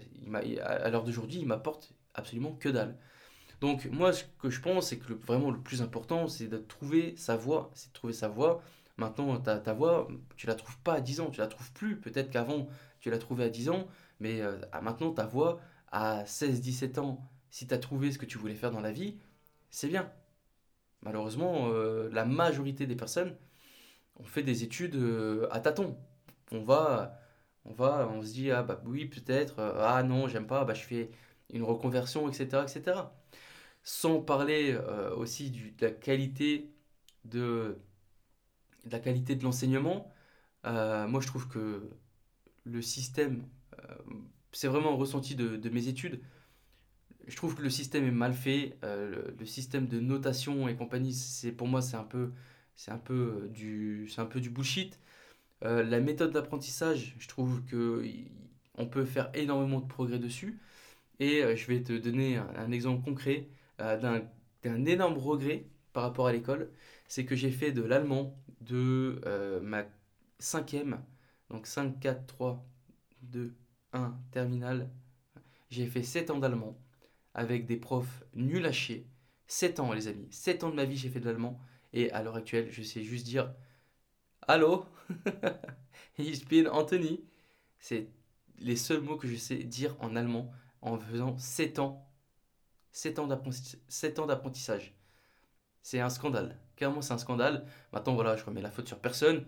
à 0.62 0.88
l'heure 0.90 1.05
d'aujourd'hui, 1.05 1.38
il 1.40 1.46
m'apporte 1.46 1.92
absolument 2.14 2.53
que 2.53 2.68
dalle. 2.68 2.96
Donc 3.61 3.87
moi, 3.87 4.12
ce 4.12 4.24
que 4.40 4.51
je 4.51 4.61
pense, 4.61 4.88
c'est 4.88 4.98
que 4.98 5.12
vraiment 5.12 5.51
le 5.51 5.61
plus 5.61 5.83
important, 5.83 6.29
c'est 6.29 6.46
de 6.46 6.59
trouver 6.59 7.16
sa 7.16 7.37
voie, 7.37 7.70
c'est 7.74 7.88
de 7.88 7.92
trouver 7.92 8.12
sa 8.12 8.29
voie, 8.29 8.62
Maintenant, 8.99 9.39
ta, 9.41 9.59
ta 9.61 9.73
voix, 9.73 10.09
tu 10.37 10.49
la 10.49 10.57
trouves 10.57 10.79
pas 10.81 10.95
à 10.95 11.01
10 11.01 11.21
ans, 11.21 11.31
tu 11.31 11.41
la 11.41 11.47
trouves 11.47 11.73
plus. 11.73 12.01
Peut-être 12.01 12.31
qu'avant, 12.31 12.69
tu 13.01 13.11
l'as 13.11 13.19
trouvée 13.19 13.45
à 13.45 13.49
10 13.49 13.71
ans, 13.71 13.87
mais 14.21 14.41
euh, 14.41 14.59
maintenant, 14.83 15.13
ta 15.13 15.25
voix, 15.27 15.61
à 15.93 16.25
16-17 16.25 16.99
ans, 17.01 17.31
si 17.51 17.67
tu 17.69 17.75
as 17.75 17.79
trouvé 17.79 18.13
ce 18.13 18.19
que 18.19 18.27
tu 18.27 18.39
voulais 18.39 18.57
faire 18.57 18.73
dans 18.73 18.81
la 18.81 18.93
vie, 18.93 19.17
c'est 19.71 19.89
bien. 19.89 20.13
Malheureusement, 21.03 21.69
euh, 21.73 22.09
la 22.13 22.25
majorité 22.25 22.87
des 22.87 22.97
personnes 22.97 23.37
ont 24.17 24.25
fait 24.25 24.43
des 24.43 24.65
études 24.65 24.97
euh, 24.97 25.49
à 25.53 25.61
tâtons. 25.61 25.97
On 26.53 26.63
va, 26.63 27.21
on 27.65 27.73
va, 27.73 28.09
on 28.13 28.23
se 28.23 28.33
dit, 28.33 28.51
ah 28.51 28.63
bah 28.65 28.83
oui, 28.87 29.07
peut-être, 29.07 29.61
ah 29.79 30.03
non, 30.03 30.29
j'aime 30.29 30.47
pas, 30.47 30.65
bah 30.65 30.75
je 30.75 30.83
fais 30.83 31.11
une 31.53 31.63
reconversion, 31.63 32.29
etc. 32.29 32.65
etc. 32.65 33.03
Sans 33.85 34.21
parler 34.21 34.77
aussi 35.17 35.51
de 35.51 35.87
la 35.87 35.91
qualité 35.93 36.73
de 37.25 37.79
la 38.92 39.01
qualité 39.01 39.35
de 39.37 39.44
l'enseignement, 39.44 40.12
euh, 40.66 41.07
moi 41.09 41.20
je 41.20 41.27
trouve 41.27 41.48
que 41.48 41.90
le 42.64 42.83
système, 42.83 43.46
euh, 43.81 43.94
c'est 44.53 44.68
vraiment 44.68 44.96
ressenti 44.96 45.35
de, 45.37 45.68
mes 45.70 45.88
études, 45.88 46.20
je 47.27 47.37
trouve 47.37 47.55
que 47.55 47.62
le 47.62 47.70
système 47.70 48.05
est 48.07 48.11
mal 48.11 48.33
fait, 48.35 48.79
euh, 48.85 49.33
le, 49.38 49.46
système 49.46 49.87
de 49.87 50.01
notation 50.01 50.68
et 50.68 50.77
compagnie, 50.77 51.14
c'est 51.14 51.53
pour 51.53 51.68
moi 51.68 51.83
c'est 51.83 51.96
un 51.96 52.05
peu 52.05 52.33
c'est 52.77 52.90
un 52.90 52.98
peu 52.98 53.48
du 53.53 54.09
c'est 54.09 54.20
un 54.20 54.27
peu 54.27 54.40
du 54.40 54.51
bullshit. 54.51 54.98
la 55.62 56.01
méthode 56.01 56.33
d'apprentissage, 56.33 57.16
je 57.18 57.29
trouve 57.29 57.64
que 57.64 58.05
on 58.77 58.87
peut 58.87 59.05
faire 59.05 59.31
énormément 59.35 59.81
de 59.81 59.87
progrès 59.87 60.18
dessus. 60.18 60.61
Et 61.20 61.42
je 61.57 61.66
vais 61.66 61.83
te 61.83 61.92
donner 61.92 62.37
un, 62.37 62.70
exemple 62.72 63.05
concret 63.05 63.48
d'un 63.79 64.85
énorme 64.87 65.18
regret 65.18 65.66
par 65.92 66.05
rapport 66.05 66.29
à 66.29 66.33
l'école, 66.33 66.70
c'est 67.09 67.24
que 67.24 67.35
j'ai 67.37 67.51
fait 67.51 67.72
de 67.72 67.83
l'allemand 67.83 68.37
de 68.61 69.21
euh, 69.27 69.61
ma 69.61 69.85
cinquième, 70.38 71.03
donc 71.51 71.66
5, 71.66 71.99
4, 72.01 72.27
3, 72.27 72.66
2, 73.23 73.55
1, 73.92 74.18
terminale. 74.31 74.90
J'ai 75.71 75.87
fait 75.87 76.03
7 76.03 76.31
ans 76.31 76.38
d'allemand 76.38 76.79
avec 77.35 77.66
des 77.66 77.77
profs 77.77 78.25
nuls 78.35 78.66
à 78.66 78.73
chier. 78.73 79.07
7 79.47 79.81
ans, 79.81 79.92
les 79.92 80.09
amis. 80.09 80.29
7 80.31 80.64
ans 80.64 80.71
de 80.71 80.75
ma 80.75 80.85
vie, 80.85 80.97
j'ai 80.97 81.09
fait 81.09 81.21
de 81.21 81.27
l'allemand. 81.27 81.61
Et 81.92 82.11
à 82.12 82.23
l'heure 82.23 82.37
actuelle, 82.37 82.71
je 82.71 82.83
sais 82.83 83.03
juste 83.03 83.27
dire 83.27 83.55
Allô? 84.42 84.87
Ich 86.18 86.47
bin 86.49 86.66
Anthony. 86.66 87.25
C'est 87.79 88.09
les 88.59 88.77
seuls 88.77 89.01
mots 89.01 89.16
que 89.16 89.29
je 89.29 89.37
sais 89.37 89.57
dire 89.57 89.97
en 90.01 90.16
allemand 90.16 90.51
en 90.83 90.99
faisant 90.99 91.37
7 91.38 91.79
ans. 91.79 92.11
7 92.92 93.18
ans 93.18 93.27
d'apprentissage. 93.29 94.98
C'est 95.83 96.01
un 96.01 96.11
scandale. 96.11 96.57
Clairement, 96.77 97.03
c'est 97.03 97.12
un 97.12 97.19
scandale. 97.19 97.67
Maintenant, 97.93 98.14
voilà, 98.14 98.37
je 98.37 98.45
remets 98.45 98.63
la 98.63 98.71
faute 98.71 98.87
sur 98.87 98.98
personne. 98.98 99.44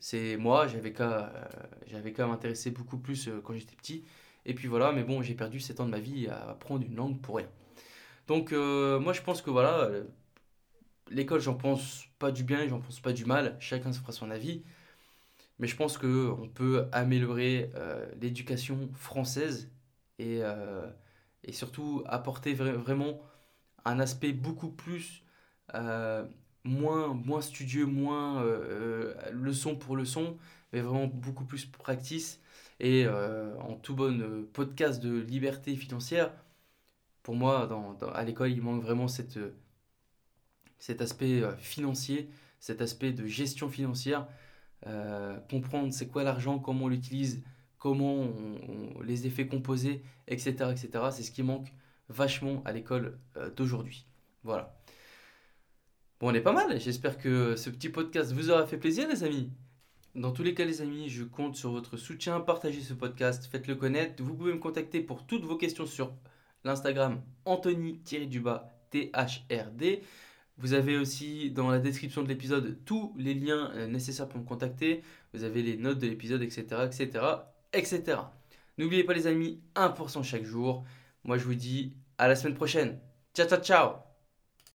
C'est 0.00 0.36
moi, 0.36 0.66
j'avais 0.68 0.92
qu'à 0.92 1.32
euh, 1.94 2.10
qu'à 2.10 2.26
m'intéresser 2.26 2.70
beaucoup 2.70 2.98
plus 2.98 3.28
euh, 3.28 3.40
quand 3.42 3.54
j'étais 3.54 3.76
petit. 3.76 4.04
Et 4.44 4.54
puis 4.54 4.68
voilà, 4.68 4.92
mais 4.92 5.04
bon, 5.04 5.22
j'ai 5.22 5.34
perdu 5.34 5.60
7 5.60 5.80
ans 5.80 5.86
de 5.86 5.90
ma 5.90 5.98
vie 5.98 6.28
à 6.28 6.50
apprendre 6.50 6.84
une 6.84 6.96
langue 6.96 7.20
pour 7.20 7.36
rien. 7.36 7.48
Donc, 8.28 8.52
euh, 8.52 8.98
moi, 9.00 9.12
je 9.12 9.22
pense 9.22 9.42
que 9.42 9.50
voilà, 9.50 9.90
l'école, 11.10 11.40
j'en 11.40 11.54
pense 11.54 12.06
pas 12.18 12.32
du 12.32 12.44
bien, 12.44 12.66
j'en 12.68 12.80
pense 12.80 13.00
pas 13.00 13.12
du 13.12 13.24
mal. 13.24 13.56
Chacun 13.60 13.92
se 13.92 14.00
fera 14.00 14.12
son 14.12 14.30
avis. 14.30 14.64
Mais 15.58 15.66
je 15.66 15.76
pense 15.76 15.98
qu'on 15.98 16.50
peut 16.52 16.86
améliorer 16.92 17.70
l'éducation 18.20 18.90
française 18.94 19.70
et, 20.18 20.40
et 21.44 21.52
surtout 21.52 22.02
apporter 22.06 22.52
vraiment 22.52 23.20
un 23.86 24.00
aspect 24.00 24.32
beaucoup 24.32 24.70
plus 24.70 25.22
moins, 26.64 27.14
moins 27.14 27.40
studieux, 27.40 27.86
moins 27.86 28.42
euh, 28.42 29.14
euh, 29.24 29.30
leçon 29.32 29.76
pour 29.76 29.96
leçon, 29.96 30.36
mais 30.72 30.80
vraiment 30.80 31.06
beaucoup 31.06 31.44
plus 31.44 31.66
practice. 31.66 32.40
Et 32.80 33.04
euh, 33.06 33.56
en 33.60 33.74
tout 33.76 33.94
bon 33.94 34.46
podcast 34.52 35.02
de 35.02 35.18
liberté 35.18 35.76
financière, 35.76 36.32
pour 37.22 37.34
moi, 37.34 37.66
dans, 37.66 37.96
à 38.12 38.24
l'école, 38.24 38.50
il 38.52 38.62
manque 38.62 38.82
vraiment 38.82 39.08
cette, 39.08 39.38
cet 40.78 41.00
aspect 41.00 41.42
financier, 41.58 42.30
cet 42.60 42.80
aspect 42.82 43.12
de 43.12 43.26
gestion 43.26 43.68
financière, 43.68 44.28
comprendre 45.50 45.92
c'est 45.92 46.08
quoi 46.08 46.22
l'argent, 46.22 46.58
comment 46.58 46.84
on 46.84 46.88
l'utilise, 46.88 47.42
comment 47.78 48.28
les 49.02 49.26
effets 49.26 49.48
composés, 49.48 50.02
etc. 50.28 50.70
etc. 50.70 50.88
C'est 51.10 51.22
ce 51.22 51.30
qui 51.32 51.42
manque 51.42 51.72
vachement 52.08 52.62
à 52.64 52.72
l'école 52.72 53.18
euh, 53.36 53.50
d'aujourd'hui. 53.50 54.06
Voilà. 54.44 54.75
Bon, 56.18 56.30
on 56.30 56.34
est 56.34 56.40
pas 56.40 56.52
mal. 56.52 56.80
J'espère 56.80 57.18
que 57.18 57.56
ce 57.56 57.68
petit 57.68 57.90
podcast 57.90 58.32
vous 58.32 58.50
aura 58.50 58.66
fait 58.66 58.78
plaisir, 58.78 59.06
les 59.08 59.22
amis. 59.22 59.50
Dans 60.14 60.32
tous 60.32 60.42
les 60.42 60.54
cas, 60.54 60.64
les 60.64 60.80
amis, 60.80 61.10
je 61.10 61.24
compte 61.24 61.56
sur 61.56 61.72
votre 61.72 61.98
soutien. 61.98 62.40
Partagez 62.40 62.80
ce 62.80 62.94
podcast, 62.94 63.46
faites-le 63.50 63.74
connaître. 63.74 64.22
Vous 64.22 64.34
pouvez 64.34 64.54
me 64.54 64.58
contacter 64.58 65.00
pour 65.00 65.26
toutes 65.26 65.44
vos 65.44 65.56
questions 65.56 65.84
sur 65.84 66.14
l'Instagram 66.64 67.20
Anthony-THRD. 67.44 70.00
Vous 70.58 70.72
avez 70.72 70.96
aussi 70.96 71.50
dans 71.50 71.70
la 71.70 71.78
description 71.78 72.22
de 72.22 72.28
l'épisode 72.28 72.78
tous 72.86 73.12
les 73.18 73.34
liens 73.34 73.70
euh, 73.74 73.86
nécessaires 73.86 74.26
pour 74.26 74.40
me 74.40 74.46
contacter. 74.46 75.02
Vous 75.34 75.44
avez 75.44 75.62
les 75.62 75.76
notes 75.76 75.98
de 75.98 76.06
l'épisode, 76.06 76.40
etc., 76.40 76.64
etc., 76.86 77.10
etc. 77.74 78.20
N'oubliez 78.78 79.04
pas 79.04 79.12
les 79.12 79.26
amis, 79.26 79.60
1% 79.74 80.22
chaque 80.22 80.44
jour. 80.44 80.82
Moi 81.24 81.36
je 81.36 81.44
vous 81.44 81.54
dis 81.54 81.92
à 82.16 82.26
la 82.26 82.36
semaine 82.36 82.54
prochaine. 82.54 82.98
Ciao, 83.34 83.46
ciao, 83.46 83.60
ciao 83.60 84.05